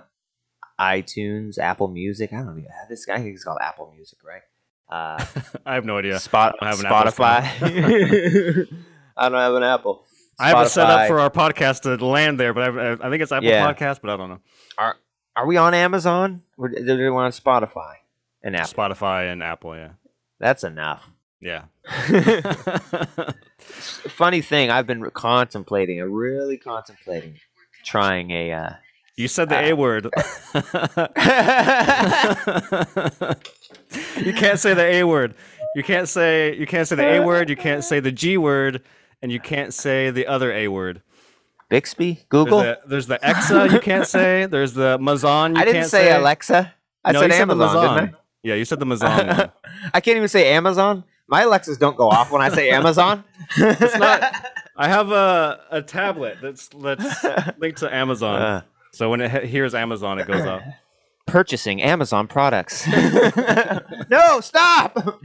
iTunes, 0.80 1.58
Apple 1.58 1.88
Music. 1.90 2.32
I 2.32 2.38
don't 2.38 2.60
even 2.60 2.72
have 2.72 2.88
this 2.90 3.06
guy. 3.06 3.16
I 3.16 3.18
think 3.18 3.36
it's 3.36 3.44
called 3.44 3.58
Apple 3.62 3.92
Music, 3.94 4.20
right? 4.24 4.42
Uh, 4.90 5.24
I 5.66 5.74
have 5.74 5.86
no 5.86 5.98
idea. 5.98 6.20
Spot, 6.20 6.56
I 6.62 6.70
have 6.70 6.80
an 6.80 6.86
Apple 6.86 7.12
Spotify. 7.12 8.68
I 9.18 9.30
don't 9.30 9.40
have 9.40 9.56
an 9.56 9.64
Apple. 9.64 10.06
I 10.40 10.50
have 10.50 10.66
it 10.66 10.70
set 10.70 10.90
up 10.90 11.08
for 11.08 11.20
our 11.20 11.30
podcast 11.30 11.82
to 11.82 12.04
land 12.06 12.40
there, 12.40 12.54
but 12.54 12.78
I, 12.78 12.94
I 12.94 13.10
think 13.10 13.22
it's 13.22 13.32
Apple 13.32 13.50
Yeah. 13.50 13.72
Podcast, 13.72 14.00
but 14.02 14.10
I 14.10 14.18
don't 14.18 14.30
know. 14.30 14.40
Are 14.78 14.96
are 15.36 15.48
we 15.48 15.58
on 15.58 15.74
Amazon? 15.74 16.44
Or 16.58 16.70
do 16.70 16.98
we 16.98 17.08
on 17.08 17.32
Spotify 17.32 17.96
and 18.44 18.56
Apple? 18.56 18.74
Spotify 18.74 19.32
and 19.32 19.44
Apple, 19.44 19.76
yeah. 19.76 19.92
That's 20.40 20.64
enough. 20.64 21.08
Yeah. 21.40 21.66
Funny 23.60 24.42
thing, 24.42 24.70
I've 24.70 24.88
been 24.88 25.10
contemplating, 25.12 26.02
really 26.02 26.58
contemplating 26.58 27.36
trying 27.84 28.32
a. 28.32 28.52
Uh... 28.54 28.70
you 29.18 29.28
said 29.28 29.50
the 29.50 29.58
Uh, 29.58 29.62
A 29.62 29.74
word. 29.74 30.06
you 34.26 34.34
can't 34.34 34.60
say 34.60 34.74
the 34.74 34.86
A 34.86 35.04
word. 35.04 35.36
You 35.76 35.84
can't 35.84 36.08
say 36.08 36.56
you 36.56 36.66
can't 36.66 36.88
say 36.88 36.96
the 36.96 37.16
A 37.16 37.20
word, 37.26 37.50
you 37.50 37.56
can't 37.56 37.84
say 37.84 38.00
the 38.00 38.12
G 38.12 38.38
word, 38.38 38.82
and 39.22 39.32
you 39.32 39.40
can't 39.40 39.74
say 39.74 40.12
the 40.12 40.28
other 40.28 40.52
A 40.54 40.68
word. 40.70 41.02
Bixby, 41.70 42.14
There's 42.14 42.26
Google. 42.30 42.60
the, 42.60 42.80
there's 42.86 43.08
the 43.08 43.18
Exa 43.20 43.72
you 43.72 43.80
can't 43.80 44.08
say. 44.08 44.46
There's 44.46 44.74
the 44.74 44.98
Mazon 45.00 45.56
you 45.56 45.62
I 45.62 45.66
didn't 45.66 45.82
can't 45.82 45.90
say, 45.90 46.12
Alexa. 46.12 46.74
I 47.04 47.12
no, 47.12 47.22
said 47.22 47.26
you 47.26 47.32
said 47.34 47.42
Amazon, 47.42 48.16
Yeah, 48.44 48.54
you 48.56 48.66
said 48.66 48.80
the 48.80 48.86
Mazon. 48.86 49.52
I 49.94 50.00
can't 50.00 50.18
even 50.18 50.30
say 50.30 50.54
Amazon. 50.54 51.04
My 51.28 51.42
Alexas 51.44 51.78
don't 51.78 51.96
go 51.98 52.10
off 52.10 52.32
when 52.32 52.42
I 52.42 52.50
say 52.50 52.70
Amazon. 52.70 53.24
it's 53.58 53.98
not- 53.98 54.22
I 54.76 54.88
have 54.88 55.12
a, 55.12 55.60
a 55.72 55.82
tablet 55.84 56.38
that's 56.42 56.68
that's 56.70 57.24
linked 57.60 57.80
to 57.80 57.94
Amazon. 57.94 58.42
Uh, 58.42 58.62
So 58.92 59.10
when 59.10 59.22
it 59.22 59.30
he- 59.44 59.48
hears 59.48 59.74
Amazon, 59.76 60.20
it 60.20 60.28
goes 60.28 60.46
off. 60.46 60.62
purchasing 61.28 61.82
Amazon 61.82 62.28
products. 62.28 62.86
no, 64.10 64.40
stop. 64.42 65.22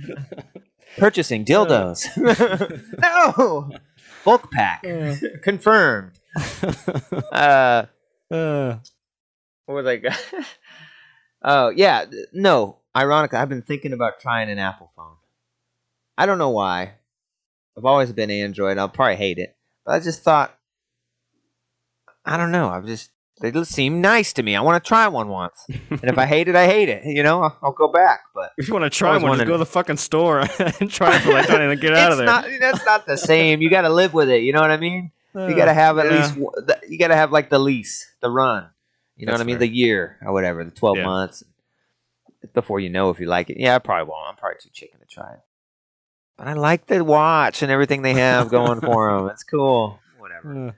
Purchasing 0.98 1.44
dildos. 1.44 2.06
no. 3.02 3.70
Bulk 4.24 4.50
pack. 4.52 4.84
Confirmed. 5.42 6.12
Uh, 7.32 7.84
Uh, 8.30 8.76
what 9.66 9.74
was 9.74 9.86
I? 9.86 9.96
go- 9.96 10.10
oh 11.42 11.68
yeah, 11.70 12.04
no. 12.32 12.76
Ironically, 12.96 13.38
I've 13.38 13.48
been 13.48 13.62
thinking 13.62 13.92
about 13.94 14.20
trying 14.20 14.50
an 14.50 14.58
Apple 14.58 14.90
phone. 14.96 15.14
I 16.18 16.26
don't 16.26 16.38
know 16.38 16.50
why. 16.50 16.94
I've 17.76 17.84
always 17.84 18.12
been 18.12 18.28
Android. 18.28 18.76
I'll 18.76 18.88
probably 18.88 19.14
hate 19.14 19.38
it, 19.38 19.56
but 19.86 19.94
I 19.94 20.00
just 20.00 20.22
thought. 20.22 20.52
I 22.24 22.36
don't 22.36 22.50
know. 22.50 22.68
I've 22.68 22.84
just 22.84 23.10
they 23.40 23.52
just 23.52 23.70
seem 23.72 24.00
nice 24.00 24.32
to 24.32 24.42
me. 24.42 24.56
I 24.56 24.60
want 24.60 24.82
to 24.82 24.86
try 24.86 25.06
one 25.06 25.28
once, 25.28 25.64
and 25.68 26.04
if 26.04 26.18
I 26.18 26.26
hate 26.26 26.48
it, 26.48 26.56
I 26.56 26.66
hate 26.66 26.88
it. 26.88 27.04
You 27.04 27.22
know, 27.22 27.42
I'll, 27.44 27.58
I'll 27.62 27.72
go 27.72 27.86
back. 27.86 28.22
But 28.34 28.50
if 28.58 28.66
you 28.66 28.74
want 28.74 28.84
to 28.84 28.90
try 28.90 29.16
one, 29.16 29.38
just 29.38 29.46
go 29.46 29.52
to 29.52 29.58
the 29.58 29.64
fucking 29.66 29.96
store 29.96 30.40
and 30.58 30.90
try 30.90 31.14
it 31.16 31.20
for 31.20 31.32
like 31.32 31.46
twenty 31.46 31.64
and 31.66 31.80
get 31.80 31.94
out 31.94 32.10
of 32.10 32.18
there. 32.18 32.26
not. 32.26 32.46
That's 32.60 32.84
not 32.84 33.06
the 33.06 33.16
same. 33.16 33.62
You 33.62 33.70
got 33.70 33.82
to 33.82 33.90
live 33.90 34.12
with 34.12 34.28
it. 34.28 34.42
You 34.42 34.52
know 34.52 34.60
what 34.60 34.72
I 34.72 34.76
mean? 34.76 35.12
Uh, 35.36 35.46
you 35.46 35.54
got 35.54 35.66
to 35.66 35.74
have 35.74 35.98
at 35.98 36.06
yeah. 36.10 36.34
least. 36.34 36.36
You 36.88 36.98
got 36.98 37.08
to 37.08 37.16
have 37.16 37.30
like 37.30 37.48
the 37.48 37.60
lease, 37.60 38.12
the 38.20 38.28
run. 38.28 38.68
You 39.16 39.26
know 39.26 39.32
That's 39.32 39.40
what 39.40 39.44
I 39.44 39.46
mean? 39.46 39.54
fair. 39.54 39.68
The 39.68 39.74
year 39.74 40.18
or 40.22 40.32
whatever, 40.32 40.64
the 40.64 40.72
twelve 40.72 40.96
Yeah. 40.96 41.04
months 41.04 41.44
before 42.54 42.80
you 42.80 42.88
know 42.88 43.10
if 43.10 43.20
you 43.20 43.26
like 43.26 43.50
it. 43.50 43.58
Yeah, 43.60 43.76
I 43.76 43.78
probably 43.78 44.10
won't. 44.10 44.28
I'm 44.28 44.36
probably 44.36 44.58
too 44.60 44.70
chicken 44.72 44.98
to 44.98 45.06
try 45.06 45.32
it. 45.34 45.40
But 46.38 46.46
I 46.48 46.52
like 46.52 46.86
the 46.86 47.04
watch 47.04 47.62
and 47.62 47.70
everything 47.72 48.02
they 48.02 48.14
have 48.14 48.48
going 48.48 48.80
for 48.80 49.12
them. 49.18 49.28
It's 49.30 49.42
cool. 49.42 49.98
Whatever. 50.18 50.76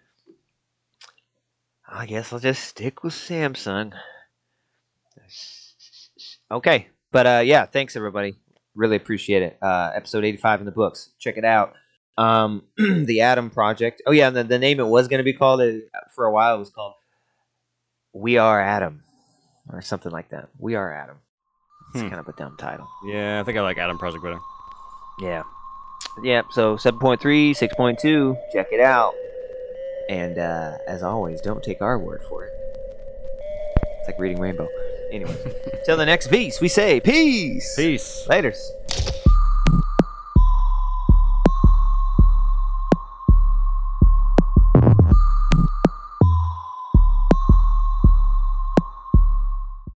I 1.87 2.07
guess 2.07 2.33
I'll 2.33 2.38
just 2.38 2.64
stick 2.64 3.03
with 3.05 3.12
Samsung. 3.12 3.92
Okay, 6.51 6.88
but 7.12 7.27
uh, 7.27 7.42
yeah, 7.44 7.66
thanks 7.66 7.94
everybody. 7.96 8.37
Really 8.75 8.96
appreciate 8.96 9.42
it. 9.42 9.59
Uh, 9.62 9.90
episode 9.94 10.25
eighty-five 10.25 10.61
in 10.61 10.66
the 10.66 10.73
books. 10.73 11.11
Check 11.18 11.37
it 11.37 11.44
out. 11.44 11.75
Um, 12.18 12.64
the 12.77 13.20
Adam 13.20 13.51
Project. 13.51 14.03
Oh 14.07 14.12
yeah, 14.12 14.31
the, 14.31 14.44
the 14.44 14.59
name 14.59 14.81
it 14.81 14.87
was 14.87 15.09
going 15.09 15.18
to 15.18 15.25
be 15.25 15.33
called 15.33 15.61
uh, 15.61 15.73
for 16.14 16.25
a 16.27 16.33
while. 16.33 16.57
It 16.57 16.59
was 16.59 16.70
called 16.70 16.94
We 18.12 18.38
Are 18.38 18.61
Adam, 18.61 19.03
or 19.73 19.81
something 19.83 20.11
like 20.12 20.31
that. 20.31 20.49
We 20.59 20.75
Are 20.75 20.92
Adam. 20.92 21.18
It's 21.94 22.03
Hmm. 22.03 22.09
kind 22.09 22.20
of 22.20 22.29
a 22.29 22.33
dumb 22.33 22.57
title. 22.57 22.88
yeah, 23.07 23.40
I 23.40 23.44
think 23.44 23.59
I 23.59 23.62
like 23.62 23.79
Adam 23.79 23.99
Project 23.99 24.23
better. 24.23 24.38
Yeah. 25.20 25.42
Yep. 26.22 26.46
So 26.50 26.76
7.3, 26.76 27.50
6.2. 27.52 28.37
Check 28.52 28.68
it 28.72 28.80
out. 28.80 29.14
And 30.09 30.38
uh, 30.38 30.78
as 30.87 31.02
always, 31.02 31.40
don't 31.40 31.62
take 31.62 31.80
our 31.83 31.98
word 31.98 32.22
for 32.28 32.44
it. 32.44 32.52
It's 34.00 34.09
like 34.09 34.18
reading 34.18 34.40
Rainbow. 34.40 34.68
Anyway, 35.12 35.37
till 35.85 35.96
the 35.96 36.06
next 36.06 36.28
piece, 36.28 36.61
we 36.61 36.68
say 36.68 37.00
peace. 37.00 37.77
Peace. 37.77 38.27
Laters. 38.29 38.71